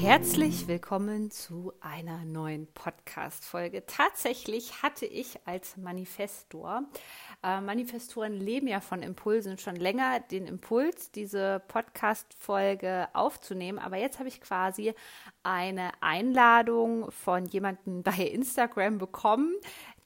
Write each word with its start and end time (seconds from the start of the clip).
Herzlich 0.00 0.68
willkommen 0.68 1.32
zu 1.32 1.72
einer 1.80 2.24
neuen 2.24 2.68
Podcast-Folge. 2.72 3.84
Tatsächlich 3.84 4.80
hatte 4.80 5.06
ich 5.06 5.40
als 5.44 5.76
Manifestor, 5.76 6.84
äh, 7.42 7.60
Manifestoren 7.60 8.32
leben 8.34 8.68
ja 8.68 8.80
von 8.80 9.02
Impulsen 9.02 9.58
schon 9.58 9.74
länger, 9.74 10.20
den 10.20 10.46
Impuls, 10.46 11.10
diese 11.10 11.60
Podcast-Folge 11.66 13.08
aufzunehmen. 13.12 13.80
Aber 13.80 13.96
jetzt 13.96 14.20
habe 14.20 14.28
ich 14.28 14.40
quasi 14.40 14.94
eine 15.42 15.90
Einladung 16.00 17.10
von 17.10 17.46
jemandem 17.46 18.02
bei 18.04 18.24
Instagram 18.24 18.98
bekommen, 18.98 19.52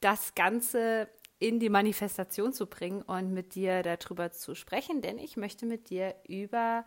das 0.00 0.34
Ganze 0.34 1.11
in 1.38 1.61
die 1.61 1.69
Manifestation 1.69 2.55
zu 2.55 2.66
bringen 2.66 3.02
und 3.02 3.34
mit 3.34 3.55
dir 3.55 3.83
darüber 3.83 4.33
zu 4.33 4.55
sprechen, 4.55 5.02
denn 5.02 5.19
ich 5.19 5.36
möchte 5.36 5.66
mit 5.66 5.91
dir 5.91 6.14
über 6.27 6.86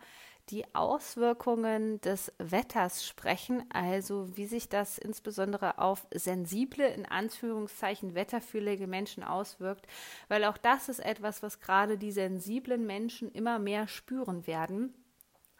die 0.50 0.64
Auswirkungen 0.74 2.00
des 2.02 2.32
Wetters 2.38 3.04
sprechen, 3.04 3.64
also 3.72 4.36
wie 4.36 4.46
sich 4.46 4.68
das 4.68 4.98
insbesondere 4.98 5.78
auf 5.78 6.06
sensible, 6.14 6.86
in 6.86 7.04
Anführungszeichen 7.04 8.14
wetterfühlige 8.14 8.86
Menschen 8.86 9.24
auswirkt, 9.24 9.86
weil 10.28 10.44
auch 10.44 10.56
das 10.56 10.88
ist 10.88 11.00
etwas, 11.00 11.42
was 11.42 11.60
gerade 11.60 11.98
die 11.98 12.12
sensiblen 12.12 12.86
Menschen 12.86 13.30
immer 13.32 13.58
mehr 13.58 13.88
spüren 13.88 14.46
werden. 14.46 14.94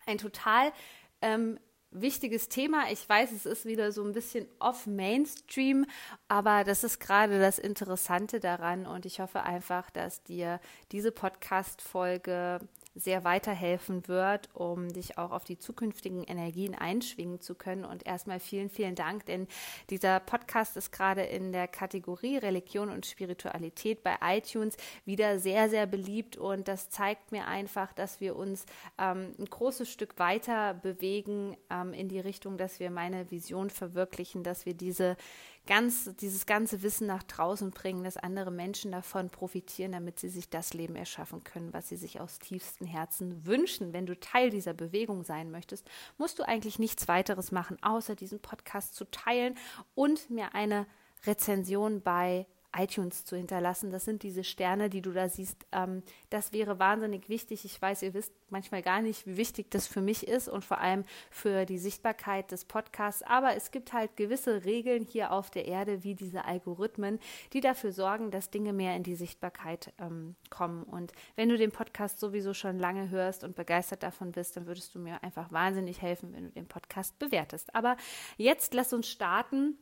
Ein 0.07 0.19
total 0.19 0.73
ähm, 1.21 1.59
wichtiges 1.91 2.49
Thema. 2.49 2.91
Ich 2.91 3.09
weiß, 3.09 3.33
es 3.33 3.47
ist 3.47 3.65
wieder 3.65 3.93
so 3.93 4.05
ein 4.05 4.13
bisschen 4.13 4.47
off 4.59 4.87
Mainstream, 4.87 5.87
aber 6.29 6.65
das 6.65 6.85
ist 6.85 7.01
gerade 7.01 7.41
das 7.41 7.59
Interessante 7.59 8.41
daran 8.41 8.87
und 8.87 9.07
ich 9.07 9.21
hoffe 9.21 9.43
einfach, 9.43 9.91
dass 9.91 10.23
dir 10.23 10.61
diese 10.93 11.13
Podcast-Folge 11.13 12.61
sehr 12.97 13.25
weiterhelfen 13.25 14.09
wird, 14.09 14.49
um 14.55 14.89
dich 14.89 15.19
auch 15.19 15.31
auf 15.31 15.45
die 15.45 15.59
zukünftigen 15.59 16.25
Energien 16.25 16.75
einschwingen 16.75 17.41
zu 17.41 17.55
können. 17.55 17.85
Und 17.85 18.07
erstmal 18.07 18.41
vielen, 18.41 18.71
vielen 18.71 18.95
Dank, 18.95 19.27
denn 19.27 19.47
dieser 19.91 20.19
Podcast 20.19 20.77
ist 20.77 20.91
gerade 20.91 21.23
in 21.23 21.53
der 21.53 21.69
Kategorie 21.69 22.39
Religion 22.39 22.89
und 22.89 23.05
Spiritualität 23.05 24.03
bei 24.03 24.17
iTunes 24.23 24.77
wieder 25.05 25.39
sehr, 25.39 25.69
sehr 25.69 25.87
beliebt 25.87 26.37
und 26.39 26.69
das 26.69 26.89
zeigt 26.91 27.33
mir 27.33 27.47
einfach, 27.47 27.93
dass 27.93 28.21
wir 28.21 28.35
uns 28.35 28.65
ähm, 28.99 29.35
ein 29.39 29.45
großes 29.45 29.91
Stück 29.91 30.19
weiter 30.19 30.75
bewegen 30.75 31.57
ähm, 31.71 31.93
in 31.93 32.09
die 32.09 32.21
Richtung, 32.21 32.57
dass 32.57 32.81
wir 32.81 32.91
meine 32.91 33.31
Vision 33.31 33.69
verwirklichen, 33.69 34.43
dass 34.43 34.65
wir 34.65 34.75
diese 34.75 35.17
ganz, 35.67 36.11
dieses 36.17 36.47
ganze 36.47 36.83
Wissen 36.83 37.07
nach 37.07 37.23
draußen 37.23 37.71
bringen, 37.71 38.05
dass 38.05 38.17
andere 38.17 38.51
Menschen 38.51 38.93
davon 38.93 39.31
profitieren, 39.31 39.93
damit 39.93 40.19
sie 40.19 40.29
sich 40.29 40.49
das 40.49 40.75
Leben 40.75 40.97
erschaffen 40.97 41.45
können, 41.45 41.73
was 41.73 41.89
sie 41.89 41.97
sich 41.97 42.21
aus 42.21 42.39
tiefstem 42.39 42.87
Herzen 42.87 43.45
wünschen. 43.47 43.93
Wenn 43.93 44.07
du 44.07 44.19
Teil 44.19 44.51
dieser 44.51 44.75
Bewegung 44.75 45.25
sein 45.25 45.51
möchtest, 45.51 45.89
musst 46.19 46.39
du 46.39 46.43
eigentlich 46.45 46.79
nichts 46.79 47.09
weiteres 47.09 47.53
machen, 47.53 47.77
außer 47.83 48.15
diesen 48.15 48.41
Podcast 48.41 48.95
zu 48.95 49.05
teilen 49.11 49.57
und 49.95 50.31
mir 50.31 50.55
eine 50.55 50.87
Rezension 51.27 52.01
bei 52.03 52.47
iTunes 52.77 53.25
zu 53.25 53.37
hinterlassen. 53.37 53.91
Das 53.91 54.05
sind 54.05 54.23
diese 54.23 54.45
Sterne, 54.45 54.91
die 54.91 55.03
du 55.03 55.13
da 55.13 55.29
siehst. 55.29 55.67
Ähm, 55.73 56.03
das 56.31 56.53
wäre 56.53 56.79
wahnsinnig 56.79 57.29
wichtig. 57.29 57.65
Ich 57.65 57.81
weiß, 57.81 58.03
ihr 58.03 58.15
wisst 58.15 58.33
manchmal 58.51 58.83
gar 58.83 59.03
nicht, 59.03 59.27
wie 59.27 59.37
wichtig 59.37 59.71
das 59.71 59.87
für 59.87 60.01
mich 60.01 60.27
ist 60.27 60.49
und 60.49 60.65
vor 60.65 60.79
allem 60.79 61.05
für 61.31 61.65
die 61.65 61.79
Sichtbarkeit 61.79 62.51
des 62.51 62.65
Podcasts. 62.65 63.23
Aber 63.23 63.57
es 63.57 63.71
gibt 63.71 63.93
halt 63.93 64.17
gewisse 64.17 64.65
Regeln 64.65 65.05
hier 65.05 65.33
auf 65.33 65.51
der 65.51 65.67
Erde, 65.67 66.05
wie 66.05 66.15
diese 66.15 66.45
Algorithmen, 66.45 67.19
die 67.53 67.61
dafür 67.61 67.93
sorgen, 67.93 68.31
dass 68.31 68.51
Dinge 68.51 68.73
mehr 68.73 68.97
in 68.97 69.03
die 69.03 69.17
Sichtbarkeit 69.17 69.93
ähm, 69.99 70.37
kommen. 70.51 70.85
Und 70.85 71.13
wenn 71.35 71.49
du 71.49 71.57
den 71.57 71.73
Podcast 71.73 72.21
sowieso 72.21 72.55
schon 72.55 72.79
lange 72.79 73.11
hörst 73.11 73.45
und 73.45 73.57
begeistert 73.57 74.03
davon 74.03 74.33
bist, 74.33 74.57
dann 74.57 74.67
würdest 74.67 74.95
du 74.95 74.99
mir 74.99 75.23
einfach 75.23 75.51
wahnsinnig 75.53 76.03
helfen, 76.03 76.33
wenn 76.33 76.45
du 76.45 76.51
den 76.51 76.67
Podcast 76.67 77.19
bewertest. 77.19 77.75
Aber 77.75 77.97
jetzt 78.37 78.75
lass 78.75 78.93
uns 78.93 79.09
starten 79.09 79.79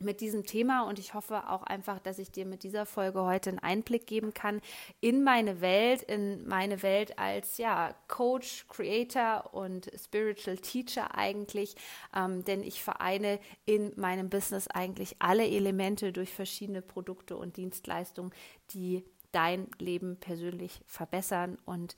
mit 0.00 0.20
diesem 0.20 0.44
Thema 0.44 0.82
und 0.82 0.98
ich 0.98 1.14
hoffe 1.14 1.48
auch 1.48 1.62
einfach, 1.62 1.98
dass 1.98 2.18
ich 2.18 2.30
dir 2.30 2.46
mit 2.46 2.62
dieser 2.62 2.86
Folge 2.86 3.22
heute 3.22 3.50
einen 3.50 3.58
Einblick 3.58 4.06
geben 4.06 4.34
kann 4.34 4.60
in 5.00 5.24
meine 5.24 5.60
Welt, 5.60 6.02
in 6.02 6.46
meine 6.46 6.82
Welt 6.82 7.18
als 7.18 7.58
ja 7.58 7.94
Coach, 8.08 8.66
Creator 8.68 9.52
und 9.52 9.90
Spiritual 9.96 10.58
Teacher 10.58 11.16
eigentlich, 11.16 11.74
ähm, 12.14 12.44
denn 12.44 12.62
ich 12.62 12.82
vereine 12.82 13.38
in 13.66 13.92
meinem 13.96 14.30
Business 14.30 14.68
eigentlich 14.68 15.16
alle 15.18 15.46
Elemente 15.46 16.12
durch 16.12 16.32
verschiedene 16.32 16.82
Produkte 16.82 17.36
und 17.36 17.56
Dienstleistungen, 17.56 18.32
die 18.70 19.04
dein 19.32 19.68
Leben 19.78 20.16
persönlich 20.18 20.80
verbessern. 20.86 21.58
Und 21.64 21.96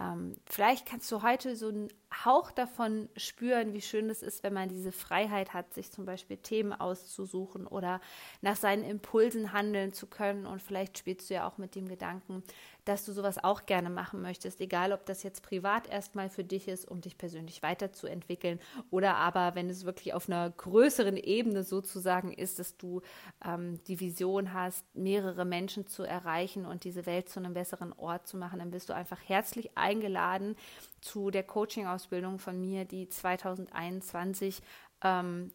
ähm, 0.00 0.36
vielleicht 0.46 0.86
kannst 0.86 1.10
du 1.10 1.22
heute 1.22 1.56
so 1.56 1.68
einen 1.68 1.88
Hauch 2.24 2.50
davon 2.50 3.08
spüren, 3.16 3.74
wie 3.74 3.80
schön 3.80 4.10
es 4.10 4.22
ist, 4.22 4.42
wenn 4.42 4.52
man 4.52 4.68
diese 4.68 4.92
Freiheit 4.92 5.54
hat, 5.54 5.74
sich 5.74 5.90
zum 5.90 6.04
Beispiel 6.04 6.36
Themen 6.36 6.72
auszusuchen 6.72 7.66
oder 7.66 8.00
nach 8.40 8.56
seinen 8.56 8.84
Impulsen 8.84 9.52
handeln 9.52 9.92
zu 9.92 10.06
können. 10.06 10.46
Und 10.46 10.62
vielleicht 10.62 10.98
spielst 10.98 11.30
du 11.30 11.34
ja 11.34 11.46
auch 11.46 11.58
mit 11.58 11.74
dem 11.74 11.88
Gedanken, 11.88 12.42
dass 12.88 13.04
du 13.04 13.12
sowas 13.12 13.42
auch 13.42 13.66
gerne 13.66 13.90
machen 13.90 14.22
möchtest, 14.22 14.60
egal 14.60 14.92
ob 14.92 15.04
das 15.04 15.22
jetzt 15.22 15.42
privat 15.42 15.86
erstmal 15.88 16.30
für 16.30 16.44
dich 16.44 16.68
ist, 16.68 16.88
um 16.88 17.02
dich 17.02 17.18
persönlich 17.18 17.62
weiterzuentwickeln 17.62 18.58
oder 18.90 19.16
aber 19.16 19.54
wenn 19.54 19.68
es 19.68 19.84
wirklich 19.84 20.14
auf 20.14 20.28
einer 20.28 20.48
größeren 20.48 21.18
Ebene 21.18 21.64
sozusagen 21.64 22.32
ist, 22.32 22.58
dass 22.58 22.78
du 22.78 23.02
ähm, 23.44 23.82
die 23.84 24.00
Vision 24.00 24.54
hast, 24.54 24.84
mehrere 24.94 25.44
Menschen 25.44 25.86
zu 25.86 26.02
erreichen 26.02 26.64
und 26.64 26.84
diese 26.84 27.04
Welt 27.04 27.28
zu 27.28 27.40
einem 27.40 27.52
besseren 27.52 27.92
Ort 27.92 28.26
zu 28.26 28.38
machen, 28.38 28.58
dann 28.58 28.70
bist 28.70 28.88
du 28.88 28.94
einfach 28.94 29.20
herzlich 29.26 29.76
eingeladen 29.76 30.56
zu 31.00 31.30
der 31.30 31.42
Coaching-Ausbildung 31.42 32.38
von 32.38 32.60
mir, 32.60 32.84
die 32.84 33.08
2021 33.08 34.62
ähm, 35.02 35.52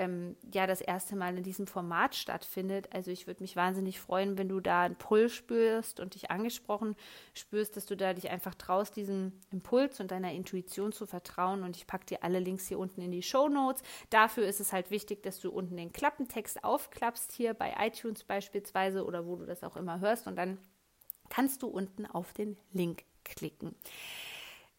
ähm, 0.00 0.36
ja 0.52 0.66
das 0.66 0.80
erste 0.80 1.14
Mal 1.14 1.36
in 1.36 1.42
diesem 1.42 1.66
Format 1.66 2.14
stattfindet. 2.14 2.88
Also 2.92 3.10
ich 3.10 3.26
würde 3.26 3.42
mich 3.42 3.54
wahnsinnig 3.54 4.00
freuen, 4.00 4.38
wenn 4.38 4.48
du 4.48 4.60
da 4.60 4.82
einen 4.82 4.96
Pull 4.96 5.28
spürst 5.28 6.00
und 6.00 6.14
dich 6.14 6.30
angesprochen 6.30 6.96
spürst, 7.34 7.76
dass 7.76 7.86
du 7.86 7.96
da 7.96 8.14
dich 8.14 8.30
einfach 8.30 8.54
traust, 8.54 8.96
diesem 8.96 9.32
Impuls 9.50 10.00
und 10.00 10.10
deiner 10.10 10.32
Intuition 10.32 10.92
zu 10.92 11.06
vertrauen. 11.06 11.62
Und 11.62 11.76
ich 11.76 11.86
packe 11.86 12.06
dir 12.06 12.24
alle 12.24 12.40
Links 12.40 12.66
hier 12.66 12.78
unten 12.78 13.02
in 13.02 13.10
die 13.10 13.22
Show 13.22 13.48
Notes. 13.48 13.82
Dafür 14.08 14.46
ist 14.46 14.60
es 14.60 14.72
halt 14.72 14.90
wichtig, 14.90 15.22
dass 15.22 15.38
du 15.38 15.50
unten 15.50 15.76
den 15.76 15.92
Klappentext 15.92 16.64
aufklappst, 16.64 17.32
hier 17.32 17.52
bei 17.52 17.74
iTunes 17.78 18.24
beispielsweise 18.24 19.04
oder 19.04 19.26
wo 19.26 19.36
du 19.36 19.44
das 19.44 19.62
auch 19.62 19.76
immer 19.76 20.00
hörst. 20.00 20.26
Und 20.26 20.36
dann 20.36 20.58
kannst 21.28 21.62
du 21.62 21.68
unten 21.68 22.06
auf 22.06 22.32
den 22.32 22.56
Link 22.72 23.04
klicken. 23.24 23.74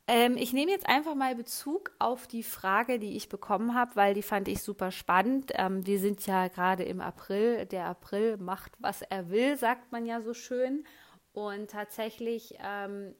Ähm, 0.07 0.35
ich 0.37 0.53
nehme 0.53 0.71
jetzt 0.71 0.87
einfach 0.87 1.15
mal 1.15 1.35
Bezug 1.35 1.91
auf 1.99 2.27
die 2.27 2.43
Frage, 2.43 2.99
die 2.99 3.15
ich 3.15 3.29
bekommen 3.29 3.75
habe, 3.75 3.95
weil 3.95 4.13
die 4.13 4.23
fand 4.23 4.47
ich 4.47 4.61
super 4.61 4.91
spannend. 4.91 5.51
Ähm, 5.55 5.85
wir 5.85 5.99
sind 5.99 6.25
ja 6.25 6.47
gerade 6.47 6.83
im 6.83 7.01
April. 7.01 7.65
Der 7.65 7.85
April 7.85 8.37
macht, 8.37 8.73
was 8.79 9.01
er 9.01 9.29
will, 9.29 9.57
sagt 9.57 9.91
man 9.91 10.05
ja 10.05 10.21
so 10.21 10.33
schön. 10.33 10.85
Und 11.33 11.69
tatsächlich 11.71 12.55
ähm, 12.63 13.15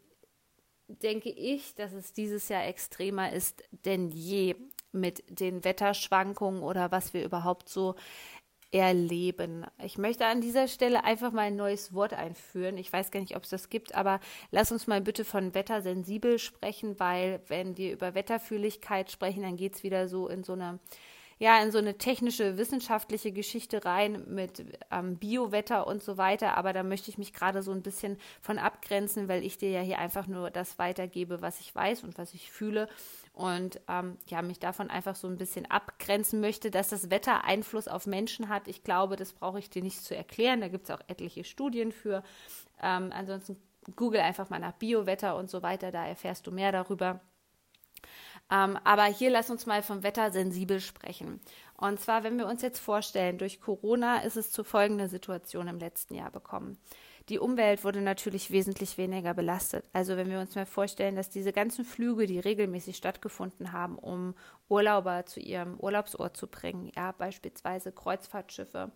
denke 0.87 1.29
ich, 1.29 1.75
dass 1.75 1.93
es 1.93 2.13
dieses 2.13 2.49
Jahr 2.49 2.65
extremer 2.65 3.31
ist 3.31 3.63
denn 3.85 4.09
je 4.11 4.55
mit 4.91 5.23
den 5.29 5.63
Wetterschwankungen 5.63 6.61
oder 6.61 6.91
was 6.91 7.13
wir 7.13 7.23
überhaupt 7.23 7.69
so 7.69 7.95
erleben. 8.72 9.66
Ich 9.84 9.97
möchte 9.97 10.26
an 10.26 10.40
dieser 10.40 10.68
Stelle 10.68 11.03
einfach 11.03 11.32
mal 11.32 11.41
ein 11.41 11.56
neues 11.58 11.94
Wort 11.94 12.14
einführen. 12.14 12.78
Ich 12.78 12.91
weiß 12.91 13.12
gar 13.12 13.20
nicht, 13.20 13.35
ob 13.35 13.44
es 13.44 13.50
das 13.50 13.70
gibt, 13.70 13.96
aber 13.96 14.20
lass 14.50 14.72
uns 14.72 14.88
mal 14.88 15.02
bitte 15.02 15.26
von 15.26 15.53
wettersensibel 15.53 16.40
sprechen, 16.40 17.00
weil 17.00 17.41
wenn 17.47 17.78
wir 17.78 17.91
über 17.91 18.16
Wetterfühligkeit 18.16 19.12
sprechen, 19.12 19.44
dann 19.44 19.58
geht 19.58 19.76
es 19.76 19.84
wieder 19.84 20.08
so 20.08 20.28
in 20.29 20.44
so 20.44 20.53
eine 20.53 20.79
ja, 21.41 21.59
in 21.64 21.72
so 21.72 21.79
eine 21.79 21.97
technische, 21.97 22.59
wissenschaftliche 22.59 23.32
Geschichte 23.32 23.84
rein 23.84 24.26
mit 24.28 24.64
ähm, 24.91 25.17
Biowetter 25.17 25.88
und 25.88 26.03
so 26.03 26.20
weiter. 26.20 26.55
Aber 26.55 26.72
da 26.72 26.84
möchte 26.84 27.09
ich 27.09 27.17
mich 27.17 27.34
gerade 27.34 27.64
so 27.64 27.72
ein 27.72 27.82
bisschen 27.82 28.20
von 28.41 28.59
abgrenzen, 28.59 29.28
weil 29.28 29.43
ich 29.43 29.58
dir 29.58 29.72
ja 29.72 29.82
hier 29.82 29.97
einfach 29.97 30.28
nur 30.28 30.52
das 30.52 30.78
weitergebe, 30.78 31.41
was 31.41 31.59
ich 31.59 31.73
weiß 31.73 32.03
und 32.03 32.20
was 32.20 32.35
ich 32.35 32.52
fühle 32.52 32.88
und 33.34 33.82
ähm, 33.88 34.20
ja, 34.28 34.43
mich 34.43 34.59
davon 34.59 34.91
einfach 34.91 35.16
so 35.16 35.28
ein 35.28 35.40
bisschen 35.40 35.66
abgrenzen 35.66 36.41
möchte, 36.41 36.70
dass 36.70 36.90
das 36.90 37.09
Wetter 37.09 37.44
Einfluss 37.44 37.87
auf 37.87 38.05
Menschen 38.05 38.47
hat. 38.47 38.67
Ich 38.67 38.84
glaube, 38.84 39.16
das 39.16 39.34
brauche 39.34 39.58
ich 39.58 39.72
dir 39.72 39.82
nicht 39.82 40.03
zu 40.03 40.16
erklären. 40.16 40.61
Da 40.61 40.67
gibt 40.67 40.84
es 40.84 40.91
auch 40.91 41.02
etliche 41.08 41.44
Studien 41.44 41.91
für. 41.91 42.22
Ähm, 42.84 43.11
ansonsten 43.11 43.58
google 43.96 44.20
einfach 44.20 44.52
mal 44.52 44.59
nach 44.59 44.73
Biowetter 44.73 45.35
und 45.35 45.49
so 45.49 45.64
weiter, 45.64 45.91
da 45.91 46.05
erfährst 46.05 46.46
du 46.46 46.52
mehr 46.52 46.72
darüber. 46.72 47.20
Ähm, 48.51 48.77
aber 48.83 49.05
hier 49.05 49.29
lass 49.29 49.49
uns 49.49 49.65
mal 49.65 49.81
vom 49.81 50.03
Wetter 50.03 50.31
sensibel 50.31 50.81
sprechen. 50.81 51.39
Und 51.77 51.99
zwar, 51.99 52.23
wenn 52.23 52.37
wir 52.37 52.47
uns 52.47 52.61
jetzt 52.61 52.79
vorstellen, 52.79 53.37
durch 53.37 53.61
Corona 53.61 54.19
ist 54.19 54.37
es 54.37 54.51
zu 54.51 54.63
folgender 54.63 55.07
Situation 55.07 55.67
im 55.67 55.79
letzten 55.79 56.13
Jahr 56.13 56.29
bekommen. 56.29 56.77
Die 57.29 57.39
Umwelt 57.39 57.83
wurde 57.83 58.01
natürlich 58.01 58.51
wesentlich 58.51 58.97
weniger 58.97 59.33
belastet. 59.33 59.85
Also 59.93 60.17
wenn 60.17 60.29
wir 60.29 60.39
uns 60.39 60.55
mal 60.55 60.65
vorstellen, 60.65 61.15
dass 61.15 61.29
diese 61.29 61.53
ganzen 61.53 61.85
Flüge, 61.85 62.25
die 62.25 62.39
regelmäßig 62.39 62.97
stattgefunden 62.97 63.71
haben, 63.71 63.97
um 63.97 64.35
Urlauber 64.67 65.25
zu 65.25 65.39
ihrem 65.39 65.79
Urlaubsort 65.79 66.35
zu 66.35 66.47
bringen, 66.47 66.91
ja, 66.95 67.13
beispielsweise 67.13 67.91
Kreuzfahrtschiffe, 67.91 68.91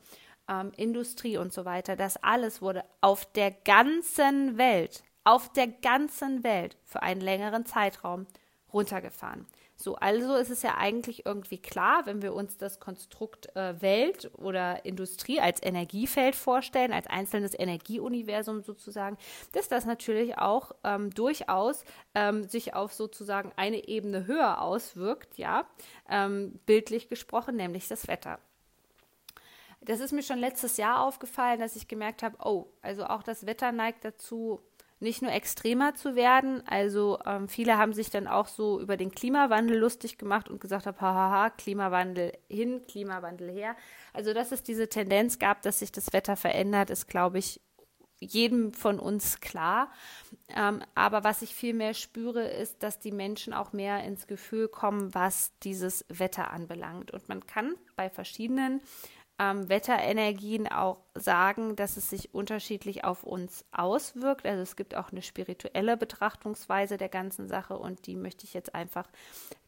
ähm, 0.49 0.71
Industrie 0.75 1.37
und 1.37 1.53
so 1.53 1.65
weiter, 1.65 1.95
das 1.95 2.17
alles 2.17 2.61
wurde 2.61 2.83
auf 3.01 3.25
der 3.31 3.51
ganzen 3.51 4.57
Welt, 4.57 5.03
auf 5.23 5.53
der 5.53 5.67
ganzen 5.67 6.43
Welt 6.43 6.77
für 6.83 7.01
einen 7.03 7.21
längeren 7.21 7.65
Zeitraum 7.65 8.27
runtergefahren. 8.75 9.47
So, 9.77 9.95
also 9.95 10.35
ist 10.35 10.51
es 10.51 10.61
ja 10.61 10.75
eigentlich 10.77 11.25
irgendwie 11.25 11.57
klar, 11.57 12.05
wenn 12.05 12.21
wir 12.21 12.33
uns 12.33 12.57
das 12.57 12.79
Konstrukt 12.79 13.53
äh, 13.55 13.81
Welt 13.81 14.31
oder 14.35 14.85
Industrie 14.85 15.39
als 15.39 15.61
Energiefeld 15.61 16.35
vorstellen, 16.35 16.93
als 16.93 17.07
einzelnes 17.07 17.57
Energieuniversum 17.57 18.61
sozusagen, 18.63 19.17
dass 19.51 19.67
das 19.67 19.85
natürlich 19.85 20.37
auch 20.37 20.71
ähm, 20.83 21.09
durchaus 21.09 21.83
ähm, 22.13 22.47
sich 22.47 22.73
auf 22.73 22.93
sozusagen 22.93 23.51
eine 23.57 23.87
Ebene 23.87 24.27
höher 24.27 24.61
auswirkt, 24.61 25.37
ja, 25.37 25.65
ähm, 26.09 26.59
bildlich 26.65 27.09
gesprochen, 27.09 27.55
nämlich 27.55 27.87
das 27.87 28.07
Wetter. 28.07 28.39
Das 29.81 29.99
ist 29.99 30.13
mir 30.13 30.23
schon 30.23 30.39
letztes 30.39 30.77
Jahr 30.77 31.01
aufgefallen, 31.01 31.59
dass 31.59 31.75
ich 31.75 31.87
gemerkt 31.87 32.23
habe, 32.23 32.37
oh, 32.43 32.67
also 32.81 33.05
auch 33.05 33.23
das 33.23 33.45
Wetter 33.45 33.71
neigt 33.71 34.03
dazu, 34.03 34.61
nicht 34.99 35.21
nur 35.21 35.31
extremer 35.31 35.95
zu 35.95 36.15
werden. 36.15 36.65
Also 36.67 37.19
ähm, 37.25 37.47
viele 37.47 37.77
haben 37.77 37.93
sich 37.93 38.09
dann 38.09 38.27
auch 38.27 38.47
so 38.47 38.79
über 38.79 38.97
den 38.97 39.11
Klimawandel 39.11 39.77
lustig 39.77 40.17
gemacht 40.17 40.49
und 40.49 40.61
gesagt 40.61 40.85
haben, 40.85 40.99
hahaha, 40.99 41.49
Klimawandel 41.49 42.33
hin, 42.47 42.81
Klimawandel 42.87 43.51
her. 43.51 43.75
Also 44.13 44.33
dass 44.33 44.51
es 44.51 44.63
diese 44.63 44.87
Tendenz 44.87 45.39
gab, 45.39 45.61
dass 45.61 45.79
sich 45.79 45.91
das 45.91 46.13
Wetter 46.13 46.35
verändert, 46.35 46.89
ist, 46.89 47.07
glaube 47.07 47.39
ich, 47.39 47.61
jedem 48.19 48.73
von 48.73 48.99
uns 48.99 49.39
klar. 49.41 49.91
Ähm, 50.49 50.81
aber 50.95 51.23
was 51.23 51.41
ich 51.41 51.53
viel 51.53 51.73
mehr 51.73 51.93
spüre, 51.93 52.47
ist, 52.47 52.81
dass 52.83 52.99
die 52.99 53.11
Menschen 53.11 53.53
auch 53.53 53.73
mehr 53.73 54.03
ins 54.03 54.27
Gefühl 54.27 54.67
kommen, 54.67 55.13
was 55.13 55.51
dieses 55.59 56.05
Wetter 56.09 56.51
anbelangt. 56.51 57.11
Und 57.11 57.27
man 57.29 57.45
kann 57.45 57.75
bei 57.95 58.09
verschiedenen 58.09 58.81
ähm, 59.39 59.67
Wetterenergien 59.69 60.67
auch 60.67 60.97
sagen, 61.13 61.75
dass 61.75 61.97
es 61.97 62.09
sich 62.09 62.33
unterschiedlich 62.33 63.03
auf 63.03 63.23
uns 63.23 63.65
auswirkt. 63.71 64.45
Also 64.45 64.61
es 64.61 64.75
gibt 64.75 64.95
auch 64.95 65.11
eine 65.11 65.21
spirituelle 65.21 65.97
Betrachtungsweise 65.97 66.97
der 66.97 67.09
ganzen 67.09 67.47
Sache 67.47 67.77
und 67.77 68.07
die 68.07 68.15
möchte 68.15 68.45
ich 68.45 68.53
jetzt 68.53 68.73
einfach 68.73 69.07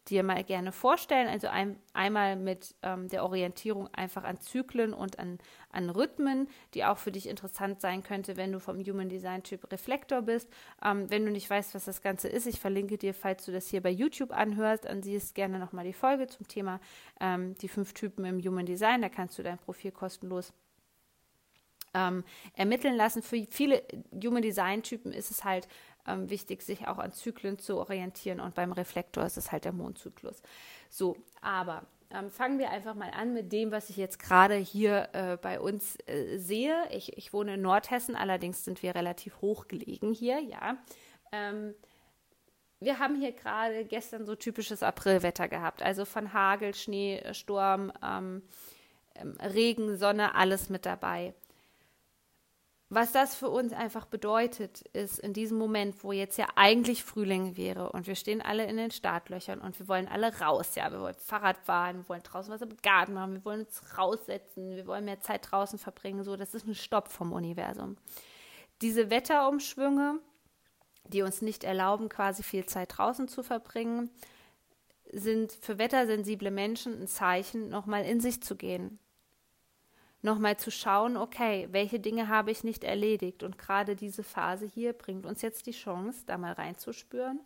dir 0.09 0.23
mal 0.23 0.43
gerne 0.43 0.71
vorstellen. 0.71 1.27
Also 1.27 1.47
ein, 1.47 1.77
einmal 1.93 2.35
mit 2.35 2.75
ähm, 2.81 3.07
der 3.09 3.23
Orientierung 3.23 3.87
einfach 3.93 4.23
an 4.23 4.39
Zyklen 4.39 4.93
und 4.93 5.19
an, 5.19 5.39
an 5.71 5.89
Rhythmen, 5.89 6.47
die 6.73 6.85
auch 6.85 6.97
für 6.97 7.11
dich 7.11 7.27
interessant 7.27 7.81
sein 7.81 8.03
könnte, 8.03 8.37
wenn 8.37 8.51
du 8.51 8.59
vom 8.59 8.79
Human 8.79 9.09
Design 9.09 9.43
Typ 9.43 9.71
Reflektor 9.71 10.21
bist. 10.21 10.49
Ähm, 10.83 11.09
wenn 11.09 11.25
du 11.25 11.31
nicht 11.31 11.49
weißt, 11.49 11.75
was 11.75 11.85
das 11.85 12.01
Ganze 12.01 12.27
ist, 12.27 12.47
ich 12.47 12.59
verlinke 12.59 12.97
dir, 12.97 13.13
falls 13.13 13.45
du 13.45 13.51
das 13.51 13.67
hier 13.67 13.81
bei 13.81 13.91
YouTube 13.91 14.31
anhörst, 14.31 14.85
dann 14.85 15.03
siehst 15.03 15.35
gerne 15.35 15.59
nochmal 15.59 15.85
die 15.85 15.93
Folge 15.93 16.27
zum 16.27 16.47
Thema 16.47 16.79
ähm, 17.19 17.55
die 17.57 17.67
fünf 17.67 17.93
Typen 17.93 18.25
im 18.25 18.39
Human 18.39 18.65
Design. 18.65 19.01
Da 19.01 19.09
kannst 19.09 19.37
du 19.37 19.43
dein 19.43 19.57
Profil 19.57 19.91
kostenlos 19.91 20.53
ähm, 21.97 22.23
ermitteln 22.53 22.95
lassen. 22.95 23.21
Für 23.21 23.45
viele 23.49 23.83
Human 24.23 24.41
Design 24.41 24.83
Typen 24.83 25.11
ist 25.11 25.31
es 25.31 25.43
halt 25.43 25.67
ähm, 26.07 26.29
wichtig, 26.29 26.61
sich 26.61 26.87
auch 26.87 26.97
an 26.97 27.11
Zyklen 27.11 27.59
zu 27.59 27.77
orientieren 27.77 28.39
und 28.39 28.55
beim 28.55 28.71
Reflektor 28.71 29.25
ist 29.25 29.37
es 29.37 29.51
halt 29.51 29.65
der 29.65 29.73
Mondzyklus. 29.73 30.41
So, 30.89 31.17
aber 31.41 31.83
ähm, 32.09 32.29
fangen 32.29 32.59
wir 32.59 32.69
einfach 32.71 32.95
mal 32.95 33.11
an 33.11 33.33
mit 33.33 33.51
dem, 33.51 33.71
was 33.71 33.89
ich 33.89 33.97
jetzt 33.97 34.19
gerade 34.19 34.55
hier 34.55 35.09
äh, 35.13 35.37
bei 35.37 35.59
uns 35.59 35.97
äh, 36.07 36.37
sehe. 36.37 36.75
Ich, 36.91 37.17
ich, 37.17 37.33
wohne 37.33 37.55
in 37.55 37.61
Nordhessen, 37.61 38.15
allerdings 38.15 38.63
sind 38.63 38.81
wir 38.81 38.95
relativ 38.95 39.41
hoch 39.41 39.67
gelegen 39.67 40.13
hier, 40.13 40.39
ja. 40.39 40.77
Ähm, 41.31 41.73
wir 42.79 42.99
haben 42.99 43.19
hier 43.19 43.31
gerade 43.31 43.85
gestern 43.85 44.25
so 44.25 44.35
typisches 44.35 44.83
Aprilwetter 44.83 45.47
gehabt, 45.47 45.81
also 45.81 46.05
von 46.05 46.31
Hagel, 46.31 46.73
Schnee, 46.75 47.21
Sturm, 47.33 47.91
ähm, 48.03 48.43
ähm 49.15 49.35
Regen, 49.41 49.97
Sonne, 49.97 50.35
alles 50.35 50.69
mit 50.69 50.85
dabei 50.85 51.33
was 52.89 53.11
das 53.11 53.35
für 53.35 53.49
uns 53.49 53.73
einfach 53.73 54.05
bedeutet, 54.05 54.81
ist 54.93 55.19
in 55.19 55.33
diesem 55.33 55.57
Moment, 55.57 56.03
wo 56.05 56.13
jetzt 56.13 56.37
ja 56.37 56.47
eigentlich 56.55 57.03
Frühling 57.03 57.57
wäre 57.57 57.91
und 57.91 58.07
wir 58.07 58.15
stehen 58.15 58.41
alle 58.41 58.65
in 58.65 58.77
den 58.77 58.91
Startlöchern 58.91 59.59
und 59.59 59.77
wir 59.77 59.89
wollen 59.89 60.07
alle 60.07 60.39
raus, 60.39 60.75
ja, 60.75 60.89
wir 60.89 61.01
wollen 61.01 61.15
Fahrrad 61.15 61.57
fahren, 61.57 61.97
wir 61.97 62.09
wollen 62.09 62.23
draußen 62.23 62.53
was 62.53 62.61
im 62.61 62.77
Garten 62.81 63.13
machen, 63.13 63.33
wir 63.33 63.45
wollen 63.45 63.65
uns 63.65 63.81
raussetzen, 63.97 64.77
wir 64.77 64.87
wollen 64.87 65.03
mehr 65.03 65.19
Zeit 65.19 65.51
draußen 65.51 65.77
verbringen, 65.77 66.23
so, 66.23 66.37
das 66.37 66.53
ist 66.53 66.65
ein 66.65 66.75
Stopp 66.75 67.09
vom 67.09 67.33
Universum. 67.33 67.97
Diese 68.81 69.09
Wetterumschwünge, 69.09 70.19
die 71.03 71.23
uns 71.23 71.41
nicht 71.41 71.65
erlauben, 71.65 72.07
quasi 72.07 72.41
viel 72.41 72.67
Zeit 72.67 72.97
draußen 72.97 73.27
zu 73.27 73.43
verbringen, 73.43 74.11
sind 75.11 75.51
für 75.51 75.77
wettersensible 75.77 76.51
Menschen 76.51 77.01
ein 77.01 77.07
Zeichen, 77.07 77.67
nochmal 77.67 78.05
in 78.05 78.21
sich 78.21 78.41
zu 78.41 78.55
gehen, 78.55 78.99
nochmal 80.21 80.57
zu 80.57 80.71
schauen, 80.71 81.17
okay, 81.17 81.67
welche 81.71 81.99
Dinge 81.99 82.27
habe 82.27 82.51
ich 82.51 82.63
nicht 82.63 82.83
erledigt? 82.83 83.43
Und 83.43 83.57
gerade 83.57 83.95
diese 83.95 84.23
Phase 84.23 84.65
hier 84.65 84.93
bringt 84.93 85.25
uns 85.25 85.41
jetzt 85.41 85.67
die 85.67 85.71
Chance, 85.71 86.23
da 86.25 86.37
mal 86.37 86.53
reinzuspüren 86.53 87.39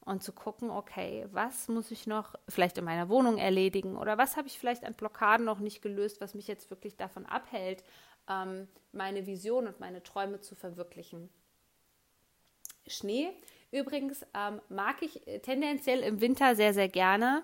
und 0.00 0.22
zu 0.22 0.32
gucken, 0.32 0.70
okay, 0.70 1.26
was 1.30 1.68
muss 1.68 1.90
ich 1.90 2.06
noch 2.06 2.34
vielleicht 2.48 2.78
in 2.78 2.84
meiner 2.84 3.08
Wohnung 3.08 3.38
erledigen 3.38 3.96
oder 3.96 4.18
was 4.18 4.36
habe 4.36 4.48
ich 4.48 4.58
vielleicht 4.58 4.84
an 4.84 4.94
Blockaden 4.94 5.44
noch 5.46 5.60
nicht 5.60 5.82
gelöst, 5.82 6.20
was 6.20 6.34
mich 6.34 6.48
jetzt 6.48 6.70
wirklich 6.70 6.96
davon 6.96 7.26
abhält, 7.26 7.84
ähm, 8.28 8.68
meine 8.92 9.26
Vision 9.26 9.66
und 9.66 9.80
meine 9.80 10.02
Träume 10.02 10.40
zu 10.40 10.54
verwirklichen. 10.54 11.28
Schnee 12.86 13.30
übrigens 13.70 14.26
ähm, 14.34 14.60
mag 14.68 15.02
ich 15.02 15.20
tendenziell 15.42 16.00
im 16.00 16.20
Winter 16.20 16.56
sehr, 16.56 16.74
sehr 16.74 16.88
gerne. 16.88 17.42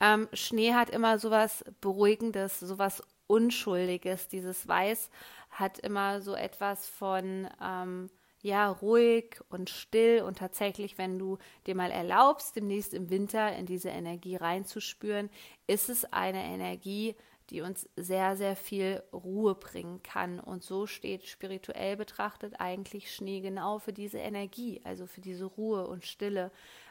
Ähm, 0.00 0.28
Schnee 0.32 0.74
hat 0.74 0.90
immer 0.90 1.18
sowas 1.18 1.64
Beruhigendes, 1.80 2.60
sowas 2.60 3.02
Unschuldiges. 3.26 4.28
Dieses 4.28 4.66
Weiß 4.68 5.10
hat 5.50 5.78
immer 5.78 6.20
so 6.20 6.34
etwas 6.34 6.88
von 6.88 7.48
ähm, 7.62 8.10
ja 8.42 8.68
ruhig 8.68 9.40
und 9.48 9.70
still 9.70 10.22
und 10.22 10.38
tatsächlich, 10.38 10.98
wenn 10.98 11.18
du 11.18 11.38
dir 11.66 11.74
mal 11.74 11.90
erlaubst, 11.90 12.56
demnächst 12.56 12.92
im 12.92 13.08
Winter 13.10 13.54
in 13.56 13.66
diese 13.66 13.90
Energie 13.90 14.36
reinzuspüren, 14.36 15.30
ist 15.66 15.88
es 15.88 16.04
eine 16.12 16.42
Energie, 16.42 17.14
die 17.50 17.60
uns 17.60 17.88
sehr, 17.96 18.36
sehr 18.36 18.56
viel 18.56 19.02
Ruhe 19.12 19.54
bringen 19.54 20.02
kann. 20.02 20.40
Und 20.40 20.62
so 20.62 20.86
steht 20.86 21.26
spirituell 21.26 21.96
betrachtet 21.96 22.54
eigentlich 22.58 23.14
Schnee 23.14 23.40
genau 23.40 23.78
für 23.78 23.92
diese 23.92 24.18
Energie, 24.18 24.80
also 24.84 25.06
für 25.06 25.20
diese 25.20 25.44
Ruhe 25.44 25.86
und 25.86 26.04
Stille, 26.04 26.50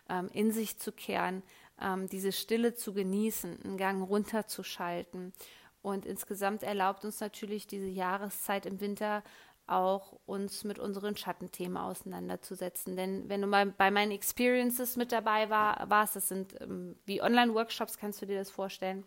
ähm, 0.10 0.30
in 0.34 0.52
sich 0.52 0.78
zu 0.78 0.92
kehren, 0.92 1.42
ähm, 1.82 2.08
diese 2.08 2.32
Stille 2.32 2.76
zu 2.76 2.94
genießen, 2.94 3.64
einen 3.64 3.78
Gang 3.78 4.08
runterzuschalten 4.08 5.34
und 5.82 6.06
insgesamt 6.06 6.64
erlaubt 6.64 7.06
uns 7.06 7.20
natürlich 7.20 7.68
diese 7.68 7.88
Jahreszeit 7.88 8.66
im 8.66 8.80
Winter 8.82 9.24
auch 9.68 10.20
uns 10.26 10.64
mit 10.64 10.80
unseren 10.80 11.16
Schattenthemen 11.16 11.78
auseinanderzusetzen. 11.78 12.96
Denn 12.96 13.30
wenn 13.30 13.42
du 13.42 13.48
mal 13.48 13.68
bei 13.68 13.90
meinen 13.90 14.12
Experiences 14.12 14.98
mit 14.98 15.12
dabei 15.12 15.50
war, 15.50 15.90
warst, 15.90 16.16
das 16.16 16.28
sind 16.28 16.60
ähm, 16.62 16.96
wie 17.06 17.22
Online-Workshops, 17.22 17.98
kannst 17.98 18.22
du 18.22 18.26
dir 18.26 18.38
das 18.38 18.52
vorstellen. 18.52 19.06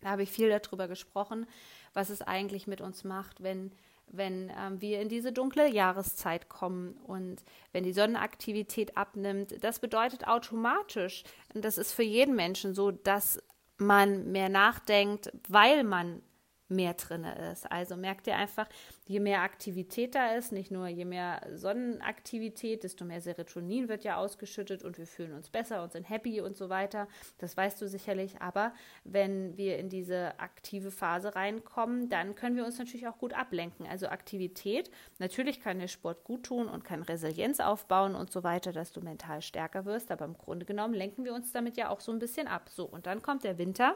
Da 0.00 0.10
habe 0.10 0.22
ich 0.22 0.30
viel 0.30 0.48
darüber 0.48 0.86
gesprochen, 0.86 1.46
was 1.92 2.10
es 2.10 2.22
eigentlich 2.22 2.68
mit 2.68 2.80
uns 2.80 3.02
macht, 3.02 3.42
wenn, 3.42 3.72
wenn 4.06 4.52
ähm, 4.56 4.80
wir 4.80 5.00
in 5.00 5.08
diese 5.08 5.32
dunkle 5.32 5.68
Jahreszeit 5.68 6.48
kommen 6.48 6.92
und 7.04 7.42
wenn 7.72 7.82
die 7.82 7.92
Sonnenaktivität 7.92 8.96
abnimmt. 8.96 9.62
Das 9.64 9.80
bedeutet 9.80 10.28
automatisch, 10.28 11.24
und 11.54 11.64
das 11.64 11.76
ist 11.76 11.92
für 11.92 12.04
jeden 12.04 12.36
Menschen 12.36 12.74
so, 12.74 12.92
dass 12.92 13.42
man 13.78 14.30
mehr 14.32 14.48
nachdenkt, 14.48 15.32
weil 15.48 15.84
man 15.84 16.22
mehr 16.68 16.94
drin 16.94 17.24
ist. 17.24 17.70
Also 17.70 17.96
merkt 17.96 18.26
ihr 18.26 18.36
einfach, 18.36 18.68
je 19.06 19.20
mehr 19.20 19.42
Aktivität 19.42 20.14
da 20.14 20.32
ist, 20.34 20.52
nicht 20.52 20.70
nur 20.70 20.86
je 20.86 21.04
mehr 21.04 21.40
Sonnenaktivität, 21.54 22.84
desto 22.84 23.04
mehr 23.04 23.20
Serotonin 23.20 23.88
wird 23.88 24.04
ja 24.04 24.16
ausgeschüttet 24.16 24.82
und 24.82 24.98
wir 24.98 25.06
fühlen 25.06 25.32
uns 25.32 25.48
besser 25.48 25.82
und 25.82 25.92
sind 25.92 26.08
happy 26.08 26.40
und 26.40 26.56
so 26.56 26.68
weiter. 26.68 27.08
Das 27.38 27.56
weißt 27.56 27.80
du 27.80 27.88
sicherlich. 27.88 28.40
Aber 28.40 28.72
wenn 29.04 29.56
wir 29.56 29.78
in 29.78 29.88
diese 29.88 30.38
aktive 30.38 30.90
Phase 30.90 31.34
reinkommen, 31.34 32.08
dann 32.08 32.34
können 32.34 32.56
wir 32.56 32.66
uns 32.66 32.78
natürlich 32.78 33.08
auch 33.08 33.18
gut 33.18 33.32
ablenken. 33.32 33.86
Also 33.86 34.08
Aktivität, 34.08 34.90
natürlich 35.18 35.60
kann 35.60 35.78
der 35.78 35.88
Sport 35.88 36.24
gut 36.24 36.44
tun 36.44 36.68
und 36.68 36.84
kann 36.84 37.02
Resilienz 37.02 37.60
aufbauen 37.60 38.14
und 38.14 38.30
so 38.30 38.44
weiter, 38.44 38.72
dass 38.72 38.92
du 38.92 39.00
mental 39.00 39.40
stärker 39.42 39.84
wirst. 39.86 40.10
Aber 40.10 40.26
im 40.26 40.36
Grunde 40.36 40.66
genommen 40.66 40.94
lenken 40.94 41.24
wir 41.24 41.34
uns 41.34 41.52
damit 41.52 41.76
ja 41.76 41.88
auch 41.88 42.00
so 42.00 42.12
ein 42.12 42.18
bisschen 42.18 42.46
ab. 42.46 42.68
So, 42.68 42.84
und 42.84 43.06
dann 43.06 43.22
kommt 43.22 43.44
der 43.44 43.56
Winter. 43.56 43.94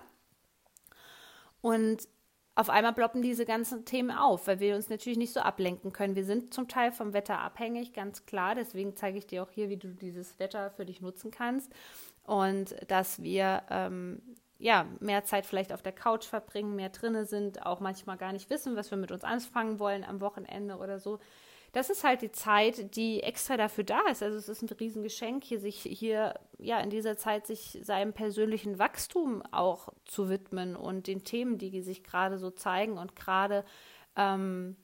Und 1.60 2.08
auf 2.54 2.68
einmal 2.68 2.92
ploppen 2.92 3.22
diese 3.22 3.46
ganzen 3.46 3.84
Themen 3.84 4.10
auf, 4.10 4.46
weil 4.46 4.60
wir 4.60 4.76
uns 4.76 4.90
natürlich 4.90 5.18
nicht 5.18 5.32
so 5.32 5.40
ablenken 5.40 5.92
können. 5.92 6.16
Wir 6.16 6.24
sind 6.24 6.52
zum 6.52 6.68
Teil 6.68 6.92
vom 6.92 7.12
Wetter 7.14 7.38
abhängig, 7.38 7.92
ganz 7.94 8.26
klar. 8.26 8.54
Deswegen 8.54 8.94
zeige 8.94 9.18
ich 9.18 9.26
dir 9.26 9.42
auch 9.42 9.50
hier, 9.50 9.70
wie 9.70 9.78
du 9.78 9.88
dieses 9.88 10.38
Wetter 10.38 10.70
für 10.70 10.84
dich 10.84 11.00
nutzen 11.00 11.30
kannst. 11.30 11.72
und 12.24 12.76
dass 12.88 13.22
wir 13.22 13.62
ähm, 13.70 14.22
ja, 14.58 14.86
mehr 15.00 15.24
Zeit 15.24 15.44
vielleicht 15.44 15.72
auf 15.72 15.82
der 15.82 15.92
Couch 15.92 16.24
verbringen, 16.24 16.76
mehr 16.76 16.90
drinne 16.90 17.24
sind, 17.24 17.66
auch 17.66 17.80
manchmal 17.80 18.16
gar 18.16 18.32
nicht 18.32 18.48
wissen, 18.48 18.76
was 18.76 18.92
wir 18.92 18.98
mit 18.98 19.10
uns 19.10 19.24
anfangen 19.24 19.80
wollen 19.80 20.04
am 20.04 20.20
Wochenende 20.20 20.76
oder 20.76 21.00
so. 21.00 21.18
Das 21.72 21.88
ist 21.88 22.04
halt 22.04 22.20
die 22.20 22.32
Zeit, 22.32 22.96
die 22.96 23.22
extra 23.22 23.56
dafür 23.56 23.84
da 23.84 24.00
ist. 24.10 24.22
Also 24.22 24.36
es 24.36 24.48
ist 24.48 24.62
ein 24.62 24.68
Riesengeschenk, 24.68 25.42
hier 25.42 25.58
sich 25.58 25.80
hier 25.80 26.38
ja 26.58 26.78
in 26.80 26.90
dieser 26.90 27.16
Zeit 27.16 27.46
sich 27.46 27.78
seinem 27.82 28.12
persönlichen 28.12 28.78
Wachstum 28.78 29.42
auch 29.52 29.88
zu 30.04 30.28
widmen 30.28 30.76
und 30.76 31.06
den 31.06 31.24
Themen, 31.24 31.56
die 31.56 31.80
sich 31.80 32.04
gerade 32.04 32.38
so 32.38 32.50
zeigen 32.50 32.98
und 32.98 33.16
gerade 33.16 33.64
ähm, 34.16 34.76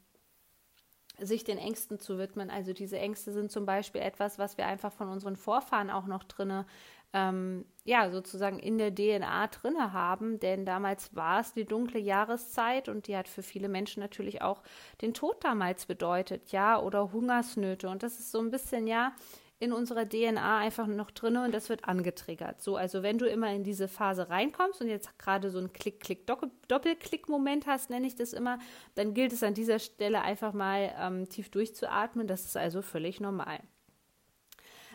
sich 1.19 1.45
den 1.45 1.59
Ängsten 1.59 1.99
zu 1.99 2.19
widmen. 2.19 2.49
Also 2.49 2.73
diese 2.73 2.99
Ängste 2.99 3.33
sind 3.33 3.51
zum 3.51 3.67
Beispiel 3.67 4.01
etwas, 4.01 4.39
was 4.39 4.57
wir 4.57 4.67
einfach 4.67 4.93
von 4.93 5.09
unseren 5.09 5.37
Vorfahren 5.37 5.91
auch 5.91 6.07
noch 6.07 6.25
drinne 6.25 6.65
ähm, 7.13 7.65
ja, 7.85 8.11
sozusagen 8.11 8.59
in 8.59 8.77
der 8.79 8.95
DNA 8.95 9.47
drinne 9.47 9.93
haben, 9.93 10.39
denn 10.41 10.67
damals 10.67 11.15
war 11.17 11.41
es 11.41 11.55
die 11.55 11.65
dunkle 11.65 11.99
Jahreszeit 11.99 12.89
und 12.89 13.07
die 13.07 13.17
hat 13.17 13.29
für 13.29 13.43
viele 13.43 13.69
Menschen 13.69 14.01
natürlich 14.01 14.43
auch 14.43 14.63
den 15.01 15.15
Tod 15.15 15.43
damals 15.43 15.87
bedeutet, 15.87 16.53
ja, 16.53 16.81
oder 16.81 17.13
Hungersnöte 17.13 17.89
und 17.89 18.03
das 18.03 18.19
ist 18.19 18.31
so 18.31 18.41
ein 18.41 18.51
bisschen, 18.51 18.87
ja, 18.87 19.13
in 19.61 19.73
unserer 19.73 20.09
DNA 20.09 20.59
einfach 20.59 20.87
noch 20.87 21.11
drin 21.11 21.37
und 21.37 21.53
das 21.53 21.69
wird 21.69 21.85
angetriggert. 21.85 22.63
So, 22.63 22.77
also 22.77 23.03
wenn 23.03 23.19
du 23.19 23.27
immer 23.27 23.53
in 23.53 23.65
diese 23.65 23.89
Phase 23.89 24.31
reinkommst 24.31 24.81
und 24.81 24.89
jetzt 24.89 25.19
gerade 25.19 25.51
so 25.51 25.59
einen 25.59 25.73
Klick-Klick-Doppelklick-Moment 25.73 27.67
hast, 27.67 27.91
nenne 27.91 28.07
ich 28.07 28.15
das 28.15 28.33
immer, 28.33 28.61
dann 28.95 29.15
gilt 29.15 29.33
es 29.33 29.43
an 29.43 29.55
dieser 29.55 29.81
Stelle 29.81 30.23
einfach 30.23 30.53
mal 30.53 30.95
ähm, 31.01 31.29
tief 31.29 31.51
durchzuatmen. 31.51 32.29
Das 32.29 32.45
ist 32.45 32.57
also 32.57 32.83
völlig 32.83 33.21
normal. 33.21 33.59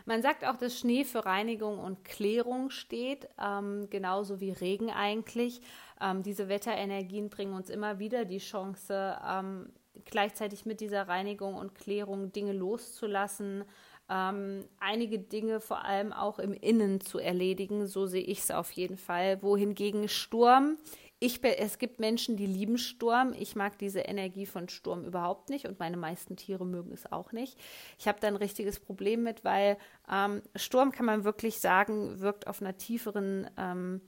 Man 0.06 0.20
sagt 0.20 0.44
auch, 0.44 0.56
dass 0.56 0.78
Schnee 0.78 1.04
für 1.04 1.24
Reinigung 1.24 1.78
und 1.78 2.04
Klärung 2.04 2.70
steht, 2.70 3.28
ähm, 3.42 3.88
genauso 3.88 4.40
wie 4.40 4.50
Regen 4.50 4.90
eigentlich. 4.90 5.60
Ähm, 6.00 6.22
diese 6.22 6.48
Wetterenergien 6.48 7.30
bringen 7.30 7.54
uns 7.54 7.70
immer 7.70 7.98
wieder 7.98 8.24
die 8.24 8.38
Chance, 8.38 9.16
ähm, 9.26 9.72
gleichzeitig 10.04 10.66
mit 10.66 10.80
dieser 10.80 11.08
Reinigung 11.08 11.54
und 11.54 11.74
Klärung 11.74 12.32
Dinge 12.32 12.52
loszulassen, 12.52 13.64
ähm, 14.10 14.64
einige 14.78 15.18
Dinge 15.18 15.60
vor 15.60 15.84
allem 15.84 16.12
auch 16.12 16.38
im 16.38 16.52
Innen 16.52 17.00
zu 17.00 17.18
erledigen. 17.18 17.86
So 17.86 18.06
sehe 18.06 18.22
ich 18.22 18.40
es 18.40 18.50
auf 18.50 18.70
jeden 18.72 18.98
Fall. 18.98 19.42
Wohingegen 19.42 20.08
Sturm 20.08 20.76
ich, 21.20 21.42
es 21.42 21.78
gibt 21.78 22.00
Menschen, 22.00 22.36
die 22.36 22.46
lieben 22.46 22.76
Sturm. 22.76 23.34
Ich 23.38 23.56
mag 23.56 23.78
diese 23.78 24.00
Energie 24.00 24.46
von 24.46 24.68
Sturm 24.68 25.04
überhaupt 25.04 25.48
nicht 25.48 25.66
und 25.66 25.78
meine 25.78 25.96
meisten 25.96 26.36
Tiere 26.36 26.66
mögen 26.66 26.92
es 26.92 27.10
auch 27.10 27.32
nicht. 27.32 27.58
Ich 27.98 28.08
habe 28.08 28.20
da 28.20 28.28
ein 28.28 28.36
richtiges 28.36 28.80
Problem 28.80 29.22
mit, 29.22 29.44
weil 29.44 29.78
ähm, 30.10 30.42
Sturm 30.56 30.92
kann 30.92 31.06
man 31.06 31.24
wirklich 31.24 31.58
sagen, 31.60 32.20
wirkt 32.20 32.46
auf 32.46 32.60
einer 32.60 32.76
tieferen 32.76 33.48
ähm, 33.56 34.00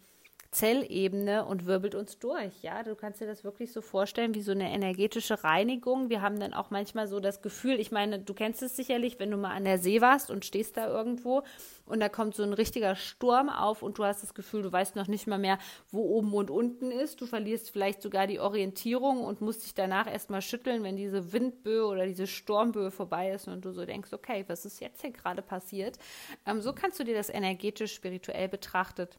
Zellebene 0.57 1.45
und 1.45 1.67
wirbelt 1.67 1.95
uns 1.95 2.19
durch. 2.19 2.63
Ja, 2.63 2.83
du 2.83 2.95
kannst 2.95 3.21
dir 3.21 3.27
das 3.27 3.45
wirklich 3.45 3.73
so 3.73 3.83
vorstellen 3.83 4.35
wie 4.35 4.41
so 4.41 4.53
eine 4.53 4.73
energetische 4.73 5.45
Reinigung. 5.45 6.09
Wir 6.09 6.23
haben 6.23 6.41
dann 6.41 6.55
auch 6.55 6.71
manchmal 6.71 7.09
so 7.09 7.21
das 7.21 7.43
Gefühl, 7.43 7.79
ich 7.79 7.93
meine, 7.93 8.21
du 8.21 8.33
kennst 8.33 8.63
es 8.63 8.75
sicherlich, 8.75 9.21
wenn 9.21 9.31
du 9.31 9.37
mal 9.37 9.51
an 9.51 9.67
der 9.67 9.79
See 9.79 10.01
warst 10.01 10.31
und 10.31 10.47
stehst 10.47 10.79
da 10.79 10.89
irgendwo 10.89 11.43
und 11.85 12.01
da 12.01 12.09
kommt 12.09 12.35
so 12.35 12.43
ein 12.43 12.55
richtiger 12.55 12.97
Sturm 12.97 13.51
auf 13.51 13.83
und 13.83 13.99
du 13.99 14.05
hast 14.05 14.23
das 14.23 14.33
Gefühl, 14.33 14.63
du 14.63 14.73
weißt 14.73 14.97
noch 14.97 15.09
nicht 15.09 15.27
mal 15.27 15.39
mehr, 15.39 15.59
wo 15.91 16.01
oben 16.01 16.33
und 16.33 16.51
unten 16.51 16.91
ist. 16.91 17.21
Du 17.21 17.27
verlierst 17.27 17.71
vielleicht 17.71 18.01
sogar 18.01 18.27
die 18.27 18.41
Orientierung 18.41 19.25
und 19.25 19.43
musst 19.43 19.63
dich 19.63 19.75
danach 19.75 20.11
erstmal 20.11 20.41
schütteln, 20.41 20.83
wenn 20.85 20.97
diese 20.97 21.35
Windböe 21.35 21.85
oder 21.85 22.07
diese 22.07 22.27
Sturmböe 22.27 22.91
vorbei 22.91 23.31
ist 23.31 23.47
und 23.47 23.67
du 23.67 23.73
so 23.73 23.85
denkst, 23.85 24.15
okay, 24.15 24.47
was 24.49 24.65
ist 24.65 24.81
jetzt 24.81 25.03
hier 25.03 25.13
gerade 25.13 25.43
passiert? 25.43 25.99
Ähm, 26.47 26.63
so 26.63 26.73
kannst 26.73 26.99
du 26.99 27.05
dir 27.05 27.15
das 27.15 27.29
energetisch, 27.29 27.93
spirituell 27.93 28.49
betrachtet 28.49 29.19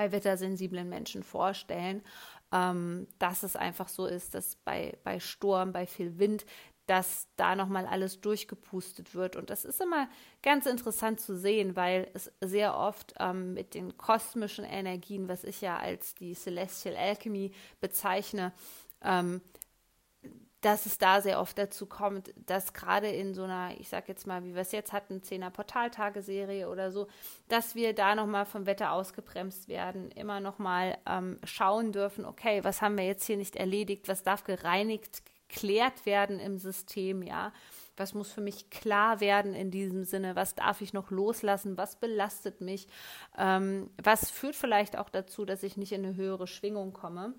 bei 0.00 0.12
wettersensiblen 0.12 0.88
Menschen 0.88 1.22
vorstellen, 1.22 2.00
ähm, 2.52 3.06
dass 3.18 3.42
es 3.42 3.54
einfach 3.54 3.88
so 3.88 4.06
ist, 4.06 4.34
dass 4.34 4.56
bei, 4.56 4.96
bei 5.04 5.20
Sturm, 5.20 5.72
bei 5.72 5.86
viel 5.86 6.18
Wind, 6.18 6.46
dass 6.86 7.28
da 7.36 7.54
nochmal 7.54 7.84
alles 7.84 8.22
durchgepustet 8.22 9.14
wird. 9.14 9.36
Und 9.36 9.50
das 9.50 9.66
ist 9.66 9.78
immer 9.78 10.08
ganz 10.42 10.64
interessant 10.64 11.20
zu 11.20 11.36
sehen, 11.36 11.76
weil 11.76 12.10
es 12.14 12.32
sehr 12.40 12.78
oft 12.78 13.12
ähm, 13.20 13.52
mit 13.52 13.74
den 13.74 13.98
kosmischen 13.98 14.64
Energien, 14.64 15.28
was 15.28 15.44
ich 15.44 15.60
ja 15.60 15.76
als 15.76 16.14
die 16.14 16.34
Celestial 16.34 16.96
Alchemy 16.96 17.52
bezeichne, 17.82 18.54
ähm, 19.02 19.42
dass 20.60 20.86
es 20.86 20.98
da 20.98 21.20
sehr 21.20 21.40
oft 21.40 21.56
dazu 21.56 21.86
kommt, 21.86 22.32
dass 22.46 22.72
gerade 22.72 23.08
in 23.08 23.34
so 23.34 23.44
einer, 23.44 23.72
ich 23.78 23.88
sag 23.88 24.08
jetzt 24.08 24.26
mal, 24.26 24.44
wie 24.44 24.54
wir 24.54 24.62
es 24.62 24.72
jetzt 24.72 24.92
hatten, 24.92 25.22
Zehner 25.22 25.50
Portaltageserie 25.50 26.68
oder 26.68 26.92
so, 26.92 27.06
dass 27.48 27.74
wir 27.74 27.94
da 27.94 28.14
nochmal 28.14 28.44
vom 28.44 28.66
Wetter 28.66 28.92
ausgebremst 28.92 29.68
werden, 29.68 30.10
immer 30.10 30.40
nochmal 30.40 30.98
ähm, 31.06 31.38
schauen 31.44 31.92
dürfen, 31.92 32.24
okay, 32.24 32.62
was 32.62 32.82
haben 32.82 32.98
wir 32.98 33.06
jetzt 33.06 33.24
hier 33.24 33.36
nicht 33.36 33.56
erledigt, 33.56 34.08
was 34.08 34.22
darf 34.22 34.44
gereinigt, 34.44 35.22
geklärt 35.50 36.06
werden 36.06 36.38
im 36.38 36.58
System, 36.58 37.22
ja. 37.22 37.52
Was 37.96 38.14
muss 38.14 38.32
für 38.32 38.40
mich 38.40 38.70
klar 38.70 39.20
werden 39.20 39.52
in 39.52 39.70
diesem 39.70 40.04
Sinne? 40.04 40.34
Was 40.34 40.54
darf 40.54 40.80
ich 40.80 40.94
noch 40.94 41.10
loslassen? 41.10 41.76
Was 41.76 41.96
belastet 41.96 42.62
mich? 42.62 42.86
Ähm, 43.36 43.90
was 44.02 44.30
führt 44.30 44.56
vielleicht 44.56 44.96
auch 44.96 45.10
dazu, 45.10 45.44
dass 45.44 45.62
ich 45.62 45.76
nicht 45.76 45.92
in 45.92 46.06
eine 46.06 46.16
höhere 46.16 46.46
Schwingung 46.46 46.94
komme? 46.94 47.34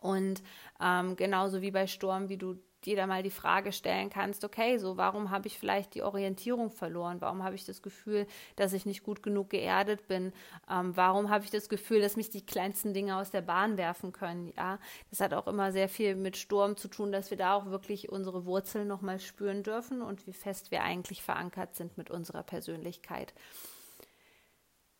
Und 0.00 0.42
ähm, 0.80 1.16
genauso 1.16 1.60
wie 1.62 1.70
bei 1.70 1.86
Sturm, 1.86 2.28
wie 2.28 2.36
du 2.36 2.56
dir 2.84 3.06
mal 3.06 3.22
die 3.22 3.30
Frage 3.30 3.72
stellen 3.72 4.10
kannst, 4.10 4.44
okay, 4.44 4.78
so 4.78 4.96
warum 4.96 5.30
habe 5.30 5.48
ich 5.48 5.58
vielleicht 5.58 5.94
die 5.94 6.02
Orientierung 6.02 6.70
verloren? 6.70 7.20
Warum 7.20 7.42
habe 7.42 7.56
ich 7.56 7.64
das 7.64 7.82
Gefühl, 7.82 8.26
dass 8.56 8.72
ich 8.72 8.86
nicht 8.86 9.02
gut 9.02 9.22
genug 9.22 9.50
geerdet 9.50 10.06
bin? 10.06 10.32
Ähm, 10.70 10.96
warum 10.96 11.28
habe 11.30 11.44
ich 11.44 11.50
das 11.50 11.68
Gefühl, 11.68 12.00
dass 12.00 12.16
mich 12.16 12.30
die 12.30 12.46
kleinsten 12.46 12.94
Dinge 12.94 13.16
aus 13.16 13.30
der 13.30 13.42
Bahn 13.42 13.76
werfen 13.76 14.12
können? 14.12 14.52
Ja, 14.56 14.78
das 15.10 15.20
hat 15.20 15.34
auch 15.34 15.46
immer 15.48 15.72
sehr 15.72 15.88
viel 15.88 16.14
mit 16.14 16.36
Sturm 16.36 16.76
zu 16.76 16.88
tun, 16.88 17.10
dass 17.10 17.30
wir 17.30 17.38
da 17.38 17.54
auch 17.54 17.66
wirklich 17.66 18.10
unsere 18.10 18.44
Wurzeln 18.44 18.86
nochmal 18.86 19.18
spüren 19.18 19.62
dürfen 19.62 20.00
und 20.00 20.26
wie 20.26 20.32
fest 20.32 20.70
wir 20.70 20.82
eigentlich 20.82 21.22
verankert 21.22 21.74
sind 21.74 21.98
mit 21.98 22.10
unserer 22.10 22.42
Persönlichkeit. 22.42 23.34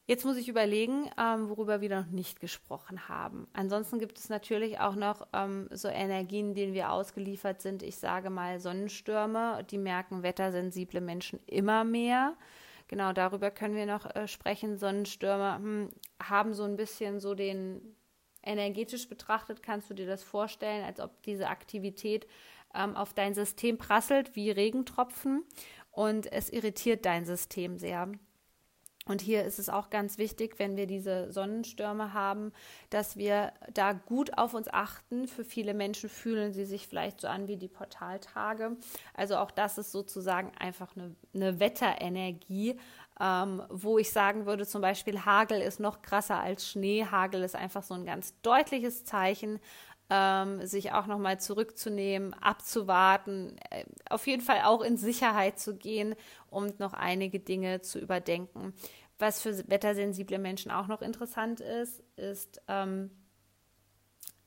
Jetzt 0.09 0.25
muss 0.25 0.38
ich 0.38 0.49
überlegen, 0.49 1.11
ähm, 1.19 1.50
worüber 1.50 1.83
wir 1.83 1.91
noch 1.91 2.07
nicht 2.07 2.41
gesprochen 2.41 3.11
haben. 3.11 3.47
Ansonsten 3.53 3.99
gibt 3.99 4.19
es 4.19 4.31
natürlich 4.31 4.81
auch 4.81 4.95
noch 4.95 5.29
ähm, 5.35 5.69
so 5.71 5.87
Energien, 5.88 6.55
denen 6.55 6.73
wir 6.73 6.93
ausgeliefert 6.93 7.61
sind. 7.61 7.83
Ich 7.83 7.99
sage 7.99 8.31
mal 8.31 8.59
Sonnenstürme, 8.59 9.67
die 9.71 9.77
merken 9.77 10.23
wettersensible 10.23 11.03
Menschen 11.03 11.41
immer 11.45 11.85
mehr. 11.85 12.38
Genau 12.87 13.12
darüber 13.12 13.50
können 13.50 13.77
wir 13.77 13.85
noch 13.85 14.07
äh, 14.17 14.27
sprechen. 14.27 14.79
Sonnenstürme 14.79 15.57
hm, 15.57 15.91
haben 16.23 16.55
so 16.55 16.62
ein 16.62 16.77
bisschen 16.77 17.21
so 17.21 17.35
den 17.35 17.95
energetisch 18.43 19.11
betrachtet, 19.11 19.62
kannst 19.62 19.91
du 19.91 19.95
dir 19.95 20.07
das 20.07 20.23
vorstellen, 20.23 20.87
als 20.87 21.00
ob 21.00 21.23
diese 21.25 21.49
Aktivität 21.49 22.27
ähm, 22.75 22.97
auf 22.97 23.12
dein 23.12 23.35
System 23.35 23.77
prasselt 23.77 24.37
wie 24.37 24.50
Regentropfen 24.50 25.45
und 25.91 26.33
es 26.33 26.49
irritiert 26.49 27.05
dein 27.05 27.27
System 27.27 27.77
sehr. 27.77 28.11
Und 29.09 29.23
hier 29.23 29.45
ist 29.45 29.59
es 29.59 29.69
auch 29.69 29.91
ganz 29.91 30.19
wichtig, 30.19 30.59
wenn 30.59 30.77
wir 30.77 30.87
diese 30.87 31.33
Sonnenstürme 31.33 32.12
haben, 32.12 32.53
dass 32.91 33.17
wir 33.17 33.53
da 33.73 33.95
gut 33.95 34.37
auf 34.37 34.55
uns 34.55 34.69
achten. 34.69 35.27
Für 35.27 35.45
viele 35.45 35.75
Menschen 35.75 36.11
fühlen 36.11 36.53
sie 36.53 36.67
sich 36.67 36.87
vielleicht 36.87 37.23
so 37.23 37.29
an 37.29 37.49
wie 37.49 37.57
die 37.57 37.69
Portaltage. 37.69 38.77
Also 39.15 39.37
auch 39.37 39.50
das 39.50 39.79
ist 39.79 39.93
sozusagen 39.93 40.53
einfach 40.59 40.95
eine, 40.95 41.17
eine 41.35 41.59
Wetterenergie, 41.59 42.79
ähm, 43.21 43.62
wo 43.71 43.99
ich 43.99 44.12
sagen 44.12 44.47
würde, 44.47 44.67
zum 44.67 44.83
Beispiel 44.83 45.25
Hagel 45.25 45.61
ist 45.61 45.81
noch 45.81 46.03
krasser 46.03 46.38
als 46.38 46.69
Schnee. 46.69 47.07
Hagel 47.11 47.43
ist 47.43 47.57
einfach 47.57 47.83
so 47.83 47.95
ein 47.95 48.05
ganz 48.05 48.41
deutliches 48.43 49.05
Zeichen, 49.05 49.59
ähm, 50.11 50.67
sich 50.67 50.93
auch 50.93 51.07
nochmal 51.07 51.38
zurückzunehmen, 51.41 52.35
abzuwarten, 52.35 53.57
äh, 53.71 53.85
auf 54.09 54.27
jeden 54.27 54.43
Fall 54.43 54.62
auch 54.65 54.81
in 54.83 54.97
Sicherheit 54.97 55.59
zu 55.59 55.77
gehen 55.77 56.15
und 56.50 56.81
noch 56.81 56.95
einige 56.95 57.41
Dinge 57.41 57.83
zu 57.83 57.99
überdenken. 57.99 58.73
Was 59.19 59.43
für 59.43 59.69
wettersensible 59.69 60.38
Menschen 60.38 60.71
auch 60.71 60.87
noch 60.87 61.03
interessant 61.03 61.61
ist, 61.61 62.03
ist 62.17 62.62
ähm, 62.69 63.11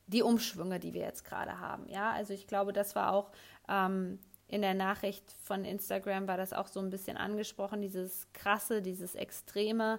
die 0.06 0.22
Umschwünge, 0.22 0.80
die 0.80 0.94
wir 0.94 1.02
jetzt 1.02 1.24
gerade 1.24 1.60
haben. 1.60 1.88
Ja, 1.88 2.10
also 2.12 2.32
ich 2.32 2.46
glaube, 2.46 2.72
das 2.72 2.96
war 2.96 3.12
auch 3.12 3.30
ähm, 3.68 4.18
in 4.48 4.62
der 4.62 4.74
Nachricht 4.74 5.24
von 5.40 5.64
Instagram 5.64 6.28
war 6.28 6.36
das 6.36 6.52
auch 6.52 6.66
so 6.66 6.80
ein 6.80 6.90
bisschen 6.90 7.16
angesprochen, 7.16 7.80
dieses 7.80 8.30
krasse, 8.34 8.82
dieses 8.82 9.14
Extreme. 9.14 9.98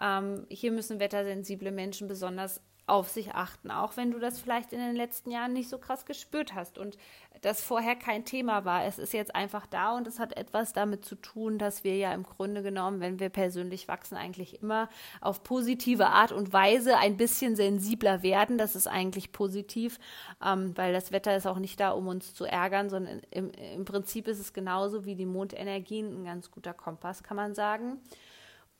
Ähm, 0.00 0.46
hier 0.48 0.72
müssen 0.72 0.98
wettersensible 0.98 1.70
Menschen 1.70 2.08
besonders 2.08 2.60
auf 2.92 3.08
sich 3.08 3.34
achten, 3.34 3.70
auch 3.70 3.96
wenn 3.96 4.10
du 4.10 4.18
das 4.18 4.38
vielleicht 4.38 4.74
in 4.74 4.78
den 4.78 4.94
letzten 4.94 5.30
Jahren 5.30 5.54
nicht 5.54 5.70
so 5.70 5.78
krass 5.78 6.04
gespürt 6.04 6.54
hast 6.54 6.76
und 6.76 6.98
das 7.40 7.62
vorher 7.62 7.96
kein 7.96 8.26
Thema 8.26 8.66
war. 8.66 8.84
Es 8.84 8.98
ist 8.98 9.14
jetzt 9.14 9.34
einfach 9.34 9.66
da 9.66 9.96
und 9.96 10.06
es 10.06 10.18
hat 10.18 10.36
etwas 10.36 10.74
damit 10.74 11.02
zu 11.02 11.14
tun, 11.14 11.56
dass 11.56 11.84
wir 11.84 11.96
ja 11.96 12.12
im 12.12 12.22
Grunde 12.22 12.62
genommen, 12.62 13.00
wenn 13.00 13.18
wir 13.18 13.30
persönlich 13.30 13.88
wachsen, 13.88 14.16
eigentlich 14.16 14.62
immer 14.62 14.90
auf 15.22 15.42
positive 15.42 16.08
Art 16.08 16.32
und 16.32 16.52
Weise 16.52 16.98
ein 16.98 17.16
bisschen 17.16 17.56
sensibler 17.56 18.22
werden. 18.22 18.58
Das 18.58 18.76
ist 18.76 18.86
eigentlich 18.86 19.32
positiv, 19.32 19.98
ähm, 20.44 20.76
weil 20.76 20.92
das 20.92 21.12
Wetter 21.12 21.34
ist 21.34 21.46
auch 21.46 21.58
nicht 21.58 21.80
da, 21.80 21.92
um 21.92 22.08
uns 22.08 22.34
zu 22.34 22.44
ärgern, 22.44 22.90
sondern 22.90 23.22
im, 23.30 23.50
im 23.74 23.86
Prinzip 23.86 24.28
ist 24.28 24.38
es 24.38 24.52
genauso 24.52 25.06
wie 25.06 25.14
die 25.14 25.24
Mondenergien 25.24 26.14
ein 26.14 26.24
ganz 26.26 26.50
guter 26.50 26.74
Kompass, 26.74 27.22
kann 27.22 27.38
man 27.38 27.54
sagen. 27.54 28.02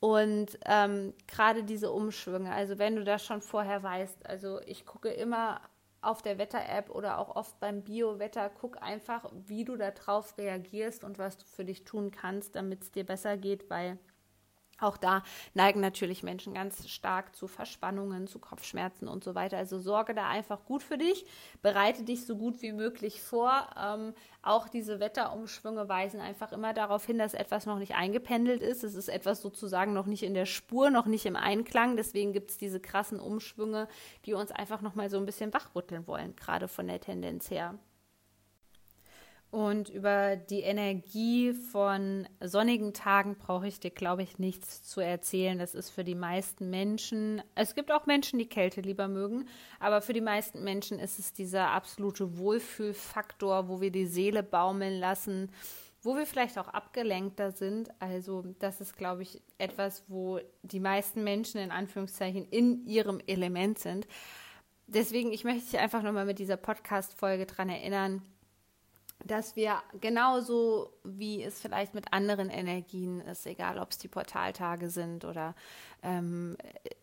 Und 0.03 0.59
ähm, 0.67 1.15
gerade 1.29 1.63
diese 1.63 1.93
Umschwünge, 1.93 2.53
also 2.53 2.77
wenn 2.77 2.97
du 2.97 3.05
das 3.05 3.25
schon 3.25 3.41
vorher 3.41 3.85
weißt, 3.85 4.27
also 4.27 4.59
ich 4.67 4.85
gucke 4.85 5.11
immer 5.11 5.61
auf 6.01 6.23
der 6.23 6.39
Wetter-App 6.39 6.91
oder 6.91 7.19
auch 7.19 7.37
oft 7.37 7.61
beim 7.61 7.85
Bio-Wetter, 7.85 8.51
guck 8.51 8.83
einfach, 8.83 9.31
wie 9.47 9.65
du 9.65 9.77
darauf 9.77 10.37
reagierst 10.39 11.05
und 11.05 11.21
was 11.21 11.39
du 11.39 11.45
für 11.45 11.65
dich 11.65 11.85
tun 11.85 12.11
kannst, 12.11 12.57
damit 12.57 12.83
es 12.83 12.91
dir 12.91 13.07
besser 13.07 13.37
geht, 13.37 13.71
weil 13.71 13.97
auch 14.83 14.97
da 14.97 15.23
neigen 15.55 15.81
natürlich 15.81 16.23
Menschen 16.23 16.55
ganz 16.55 16.89
stark 16.89 17.35
zu 17.35 17.47
Verspannungen, 17.47 18.27
zu 18.27 18.39
Kopfschmerzen 18.39 19.09
und 19.09 19.25
so 19.25 19.35
weiter. 19.35 19.57
Also 19.57 19.79
sorge 19.79 20.15
da 20.15 20.29
einfach 20.29 20.65
gut 20.65 20.83
für 20.83 20.99
dich, 20.99 21.27
bereite 21.63 22.05
dich 22.05 22.27
so 22.27 22.37
gut 22.37 22.63
wie 22.63 22.73
möglich 22.73 23.23
vor. 23.23 23.69
Ähm, 23.81 24.15
auch 24.43 24.69
diese 24.69 25.01
Wetterumschwünge 25.01 25.89
weisen 25.89 26.21
einfach 26.21 26.53
immer 26.53 26.75
darauf 26.75 27.07
hin, 27.07 27.19
dass 27.19 27.35
etwas 27.35 27.67
noch 27.67 27.79
nicht 27.79 27.95
eingependelt 27.95 28.63
ist. 28.63 28.83
Es 28.85 28.95
ist 28.95 29.09
etwas 29.09 29.41
sozusagen 29.41 29.93
noch 29.93 30.07
nicht 30.07 30.23
in 30.23 30.35
der 30.35 30.47
Spur, 30.47 30.91
noch 30.91 31.07
nicht 31.07 31.27
im 31.27 31.37
Einklang. 31.37 31.97
Deswegen 31.97 32.33
gibt 32.33 32.51
es 32.51 32.59
diese 32.59 32.81
krassen 32.81 33.21
Umschwünge, 33.21 33.89
die 34.27 34.35
uns 34.35 34.51
einfach 34.51 34.81
noch 34.81 34.95
mal 34.95 35.11
so 35.11 35.19
ein 35.19 35.27
bisschen 35.27 35.53
wachrütteln 35.55 36.07
wollen, 36.07 36.35
gerade 36.37 36.69
von 36.69 36.87
der 36.89 37.01
Tendenz 37.01 37.51
her. 37.51 37.79
Und 39.53 39.91
über 39.91 40.37
die 40.37 40.63
Energie 40.63 41.53
von 41.53 42.27
sonnigen 42.41 42.95
Tagen 42.95 43.37
brauche 43.37 43.69
ich 43.69 43.79
dir, 43.79 43.91
glaube 43.91 44.23
ich, 44.23 44.39
nichts 44.39 44.83
zu 44.83 45.03
erzählen. 45.03 45.59
Das 45.59 45.75
ist 45.75 45.91
für 45.91 46.05
die 46.05 46.15
meisten 46.15 46.71
Menschen, 46.71 47.43
es 47.55 47.75
gibt 47.75 47.93
auch 47.93 48.07
Menschen, 48.07 48.39
die 48.39 48.49
Kälte 48.49 48.81
lieber 48.81 49.09
mögen, 49.09 49.47
aber 49.79 50.01
für 50.01 50.15
die 50.15 50.23
meisten 50.23 50.65
Menschen 50.65 50.99
ist 50.99 51.19
es 51.19 51.35
dieser 51.35 51.69
absolute 51.69 52.39
Wohlfühlfaktor, 52.39 53.69
wo 53.69 53.83
wir 53.83 53.91
die 53.91 54.07
Seele 54.07 54.43
baumeln 54.43 54.99
lassen, 54.99 55.51
wo 56.01 56.17
wir 56.17 56.25
vielleicht 56.25 56.57
auch 56.57 56.69
abgelenkter 56.69 57.53
sind. 57.53 57.91
Also 57.99 58.45
das 58.59 58.81
ist, 58.81 58.97
glaube 58.97 59.21
ich, 59.21 59.43
etwas, 59.59 60.05
wo 60.09 60.41
die 60.63 60.81
meisten 60.81 61.25
Menschen 61.25 61.61
in 61.61 61.73
Anführungszeichen 61.73 62.49
in 62.49 62.87
ihrem 62.87 63.21
Element 63.27 63.79
sind. 63.79 64.07
Deswegen, 64.87 65.31
ich 65.31 65.45
möchte 65.45 65.73
dich 65.73 65.79
einfach 65.79 66.03
nochmal 66.03 66.25
mit 66.25 66.39
dieser 66.39 66.57
Podcast-Folge 66.57 67.45
daran 67.45 67.69
erinnern, 67.69 68.23
dass 69.25 69.57
wir 69.57 69.83
genauso 70.01 70.93
wie 71.05 71.43
es 71.43 71.61
vielleicht 71.61 71.95
mit 71.95 72.13
anderen 72.13 72.51
Energien 72.51 73.21
ist, 73.21 73.47
egal 73.47 73.79
ob 73.79 73.91
es 73.91 73.99
die 73.99 74.09
Portaltage 74.09 74.91
sind 74.91 75.25
oder 75.25 75.55
ähm, 76.03 76.57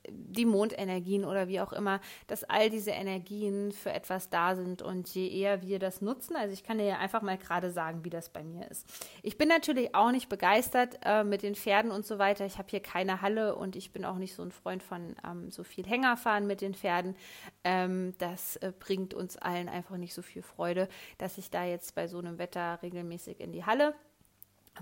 die 0.09 0.45
Mondenergien 0.45 1.23
oder 1.23 1.47
wie 1.47 1.61
auch 1.61 1.71
immer, 1.71 2.01
dass 2.27 2.43
all 2.43 2.69
diese 2.69 2.91
Energien 2.91 3.71
für 3.71 3.91
etwas 3.91 4.29
da 4.29 4.55
sind 4.55 4.81
und 4.81 5.07
je 5.09 5.27
eher 5.27 5.61
wir 5.61 5.79
das 5.79 6.01
nutzen, 6.01 6.35
also 6.35 6.53
ich 6.53 6.63
kann 6.63 6.77
dir 6.77 6.85
ja 6.85 6.97
einfach 6.97 7.21
mal 7.21 7.37
gerade 7.37 7.71
sagen, 7.71 8.03
wie 8.03 8.09
das 8.09 8.29
bei 8.29 8.43
mir 8.43 8.69
ist. 8.69 8.85
Ich 9.23 9.37
bin 9.37 9.47
natürlich 9.47 9.95
auch 9.95 10.11
nicht 10.11 10.29
begeistert 10.29 10.99
äh, 11.03 11.23
mit 11.23 11.43
den 11.43 11.55
Pferden 11.55 11.91
und 11.91 12.05
so 12.05 12.19
weiter. 12.19 12.45
Ich 12.45 12.57
habe 12.57 12.67
hier 12.69 12.81
keine 12.81 13.21
Halle 13.21 13.55
und 13.55 13.75
ich 13.75 13.91
bin 13.91 14.03
auch 14.03 14.17
nicht 14.17 14.35
so 14.35 14.43
ein 14.43 14.51
Freund 14.51 14.83
von 14.83 15.15
ähm, 15.25 15.51
so 15.51 15.63
viel 15.63 15.85
Hängerfahren 15.85 16.47
mit 16.47 16.61
den 16.61 16.73
Pferden. 16.73 17.15
Ähm, 17.63 18.13
das 18.17 18.57
äh, 18.57 18.73
bringt 18.77 19.13
uns 19.13 19.37
allen 19.37 19.69
einfach 19.69 19.97
nicht 19.97 20.13
so 20.13 20.21
viel 20.21 20.41
Freude, 20.41 20.89
dass 21.17 21.37
ich 21.37 21.49
da 21.49 21.63
jetzt 21.63 21.95
bei 21.95 22.07
so 22.09 22.19
einem 22.19 22.37
Wetter 22.37 22.79
regelmäßig 22.81 23.39
in 23.39 23.51
die 23.51 23.65
Halle 23.65 23.95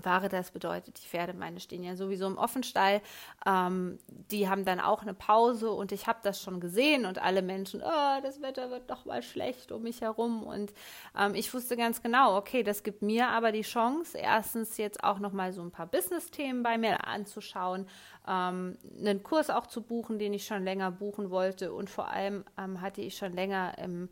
Ware, 0.04 0.28
das 0.28 0.50
bedeutet, 0.50 0.98
die 1.02 1.06
Pferde 1.06 1.34
meine 1.34 1.60
stehen 1.60 1.82
ja 1.82 1.96
sowieso 1.96 2.26
im 2.26 2.38
Offenstall. 2.38 3.00
Ähm, 3.46 3.98
die 4.06 4.48
haben 4.48 4.64
dann 4.64 4.80
auch 4.80 5.02
eine 5.02 5.14
Pause 5.14 5.70
und 5.70 5.92
ich 5.92 6.06
habe 6.06 6.20
das 6.22 6.42
schon 6.42 6.60
gesehen 6.60 7.06
und 7.06 7.20
alle 7.20 7.42
Menschen, 7.42 7.82
oh, 7.82 8.20
das 8.22 8.42
Wetter 8.42 8.70
wird 8.70 8.90
doch 8.90 9.04
mal 9.04 9.22
schlecht 9.22 9.72
um 9.72 9.82
mich 9.82 10.00
herum. 10.00 10.42
Und 10.42 10.72
ähm, 11.18 11.34
ich 11.34 11.52
wusste 11.52 11.76
ganz 11.76 12.02
genau, 12.02 12.36
okay, 12.36 12.62
das 12.62 12.82
gibt 12.82 13.02
mir 13.02 13.28
aber 13.28 13.52
die 13.52 13.62
Chance, 13.62 14.18
erstens 14.18 14.76
jetzt 14.76 15.02
auch 15.02 15.18
nochmal 15.18 15.52
so 15.52 15.62
ein 15.62 15.70
paar 15.70 15.86
Business-Themen 15.86 16.62
bei 16.62 16.78
mir 16.78 17.06
anzuschauen, 17.06 17.86
ähm, 18.26 18.76
einen 18.98 19.22
Kurs 19.22 19.50
auch 19.50 19.66
zu 19.66 19.82
buchen, 19.82 20.18
den 20.18 20.34
ich 20.34 20.46
schon 20.46 20.64
länger 20.64 20.90
buchen 20.90 21.30
wollte 21.30 21.72
und 21.72 21.90
vor 21.90 22.08
allem 22.08 22.44
ähm, 22.58 22.80
hatte 22.80 23.00
ich 23.00 23.16
schon 23.16 23.32
länger 23.32 23.76
im 23.78 24.08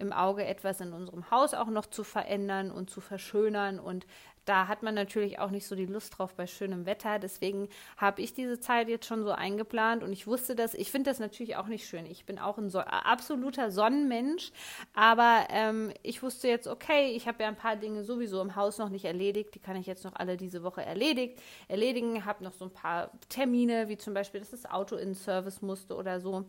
im 0.00 0.12
Auge 0.12 0.44
etwas 0.44 0.80
in 0.80 0.92
unserem 0.92 1.30
Haus 1.30 1.54
auch 1.54 1.68
noch 1.68 1.86
zu 1.86 2.04
verändern 2.04 2.70
und 2.70 2.90
zu 2.90 3.00
verschönern. 3.00 3.78
Und 3.78 4.06
da 4.44 4.68
hat 4.68 4.82
man 4.82 4.94
natürlich 4.94 5.38
auch 5.38 5.50
nicht 5.50 5.66
so 5.66 5.76
die 5.76 5.86
Lust 5.86 6.18
drauf 6.18 6.34
bei 6.34 6.46
schönem 6.46 6.86
Wetter. 6.86 7.18
Deswegen 7.18 7.68
habe 7.96 8.22
ich 8.22 8.32
diese 8.32 8.58
Zeit 8.58 8.88
jetzt 8.88 9.06
schon 9.06 9.22
so 9.22 9.30
eingeplant 9.30 10.02
und 10.02 10.12
ich 10.12 10.26
wusste 10.26 10.56
das. 10.56 10.74
Ich 10.74 10.90
finde 10.90 11.10
das 11.10 11.20
natürlich 11.20 11.56
auch 11.56 11.66
nicht 11.66 11.86
schön. 11.86 12.06
Ich 12.06 12.24
bin 12.24 12.38
auch 12.38 12.58
ein 12.58 12.70
so 12.70 12.80
absoluter 12.80 13.70
Sonnenmensch, 13.70 14.50
aber 14.94 15.46
ähm, 15.50 15.92
ich 16.02 16.22
wusste 16.22 16.48
jetzt, 16.48 16.66
okay, 16.66 17.12
ich 17.12 17.28
habe 17.28 17.42
ja 17.42 17.48
ein 17.48 17.56
paar 17.56 17.76
Dinge 17.76 18.02
sowieso 18.02 18.40
im 18.40 18.56
Haus 18.56 18.78
noch 18.78 18.88
nicht 18.88 19.04
erledigt. 19.04 19.54
Die 19.54 19.60
kann 19.60 19.76
ich 19.76 19.86
jetzt 19.86 20.04
noch 20.04 20.16
alle 20.16 20.36
diese 20.36 20.62
Woche 20.62 20.84
erledigt, 20.84 21.40
erledigen. 21.68 22.24
Habe 22.24 22.42
noch 22.42 22.54
so 22.54 22.64
ein 22.64 22.72
paar 22.72 23.12
Termine, 23.28 23.88
wie 23.88 23.98
zum 23.98 24.14
Beispiel, 24.14 24.40
dass 24.40 24.50
das 24.50 24.66
Auto 24.66 24.96
in 24.96 25.14
Service 25.14 25.62
musste 25.62 25.94
oder 25.94 26.20
so. 26.20 26.46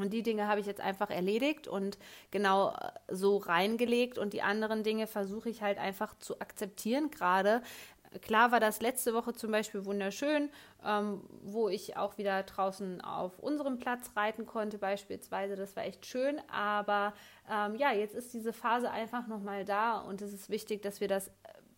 Und 0.00 0.12
die 0.12 0.22
Dinge 0.22 0.48
habe 0.48 0.60
ich 0.60 0.66
jetzt 0.66 0.80
einfach 0.80 1.10
erledigt 1.10 1.68
und 1.68 1.98
genau 2.30 2.70
äh, 2.70 2.90
so 3.08 3.36
reingelegt. 3.36 4.18
Und 4.18 4.32
die 4.32 4.42
anderen 4.42 4.82
Dinge 4.82 5.06
versuche 5.06 5.48
ich 5.48 5.62
halt 5.62 5.78
einfach 5.78 6.18
zu 6.18 6.40
akzeptieren 6.40 7.10
gerade. 7.10 7.62
Klar 8.22 8.50
war 8.50 8.58
das 8.58 8.80
letzte 8.80 9.14
Woche 9.14 9.34
zum 9.34 9.52
Beispiel 9.52 9.84
wunderschön, 9.84 10.50
ähm, 10.84 11.22
wo 11.42 11.68
ich 11.68 11.96
auch 11.96 12.18
wieder 12.18 12.42
draußen 12.42 13.00
auf 13.02 13.38
unserem 13.38 13.78
Platz 13.78 14.10
reiten 14.16 14.46
konnte, 14.46 14.78
beispielsweise. 14.78 15.54
Das 15.54 15.76
war 15.76 15.84
echt 15.84 16.06
schön. 16.06 16.40
Aber 16.50 17.12
ähm, 17.48 17.76
ja, 17.76 17.92
jetzt 17.92 18.16
ist 18.16 18.34
diese 18.34 18.52
Phase 18.52 18.90
einfach 18.90 19.28
nochmal 19.28 19.64
da 19.64 19.98
und 19.98 20.22
es 20.22 20.32
ist 20.32 20.50
wichtig, 20.50 20.82
dass 20.82 21.00
wir 21.00 21.06
das 21.06 21.28
äh, 21.28 21.30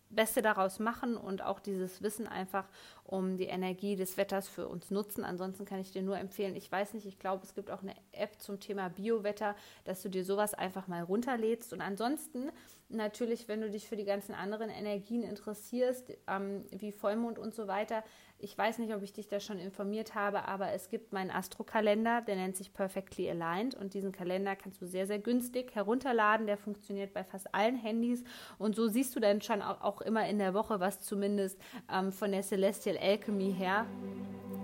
Beste 0.09 0.41
daraus 0.41 0.79
machen 0.79 1.17
und 1.17 1.43
auch 1.43 1.59
dieses 1.59 2.01
Wissen 2.01 2.27
einfach 2.27 2.65
um 3.13 3.37
die 3.37 3.45
Energie 3.45 3.95
des 3.95 4.17
Wetters 4.17 4.49
für 4.49 4.67
uns 4.67 4.89
nutzen. 4.89 5.23
Ansonsten 5.23 5.65
kann 5.65 5.79
ich 5.79 5.91
dir 5.91 6.01
nur 6.01 6.17
empfehlen, 6.17 6.55
ich 6.55 6.71
weiß 6.71 6.95
nicht, 6.95 7.05
ich 7.05 7.19
glaube, 7.19 7.43
es 7.43 7.53
gibt 7.53 7.69
auch 7.69 7.83
eine 7.83 7.93
App 8.11 8.41
zum 8.41 8.59
Thema 8.59 8.89
Biowetter, 8.89 9.55
dass 9.85 10.01
du 10.01 10.09
dir 10.09 10.25
sowas 10.25 10.55
einfach 10.55 10.87
mal 10.87 11.03
runterlädst. 11.03 11.73
Und 11.73 11.81
ansonsten 11.81 12.49
natürlich, 12.89 13.47
wenn 13.47 13.61
du 13.61 13.69
dich 13.69 13.87
für 13.87 13.97
die 13.97 14.03
ganzen 14.03 14.33
anderen 14.33 14.71
Energien 14.71 15.21
interessierst, 15.21 16.11
ähm, 16.25 16.65
wie 16.71 16.91
Vollmond 16.91 17.37
und 17.37 17.53
so 17.53 17.67
weiter, 17.67 18.03
ich 18.43 18.57
weiß 18.57 18.79
nicht, 18.79 18.93
ob 18.93 19.01
ich 19.01 19.13
dich 19.13 19.27
da 19.27 19.39
schon 19.39 19.57
informiert 19.57 20.15
habe, 20.15 20.45
aber 20.47 20.73
es 20.73 20.89
gibt 20.89 21.13
meinen 21.13 21.31
Astrokalender, 21.31 22.21
der 22.21 22.35
nennt 22.35 22.57
sich 22.57 22.73
Perfectly 22.73 23.29
Aligned 23.29 23.73
und 23.75 23.93
diesen 23.93 24.11
Kalender 24.11 24.55
kannst 24.55 24.81
du 24.81 24.85
sehr, 24.85 25.07
sehr 25.07 25.19
günstig 25.19 25.73
herunterladen. 25.73 26.45
Der 26.45 26.57
funktioniert 26.57 27.13
bei 27.13 27.23
fast 27.23 27.53
allen 27.55 27.77
Handys 27.77 28.23
und 28.57 28.75
so 28.75 28.87
siehst 28.87 29.15
du 29.15 29.19
dann 29.19 29.41
schon 29.41 29.61
auch, 29.61 30.01
immer 30.01 30.27
in 30.27 30.39
der 30.39 30.53
Woche, 30.53 30.79
was 30.79 30.99
zumindest 30.99 31.57
ähm, 31.91 32.11
von 32.11 32.31
der 32.31 32.41
Celestial 32.41 32.97
Alchemy 32.97 33.53
her 33.57 33.85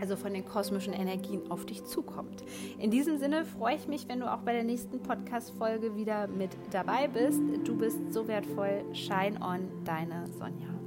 also 0.01 0.15
von 0.15 0.33
den 0.33 0.45
kosmischen 0.45 0.93
Energien 0.93 1.51
auf 1.51 1.65
dich 1.65 1.83
zukommt. 1.83 2.43
In 2.77 2.89
diesem 2.89 3.17
Sinne 3.17 3.43
freue 3.43 3.75
ich 3.75 3.87
mich, 3.87 4.07
wenn 4.07 4.21
du 4.21 4.31
auch 4.31 4.39
bei 4.39 4.53
der 4.53 4.63
nächsten 4.63 5.01
Podcast-Folge 5.03 5.95
wieder 5.95 6.27
mit 6.27 6.51
dabei 6.71 7.07
bist. 7.07 7.41
Du 7.65 7.77
bist 7.77 8.13
so 8.13 8.27
wertvoll. 8.27 8.85
Shine 8.93 9.39
on, 9.41 9.83
deine 9.83 10.27
Sonja. 10.27 10.78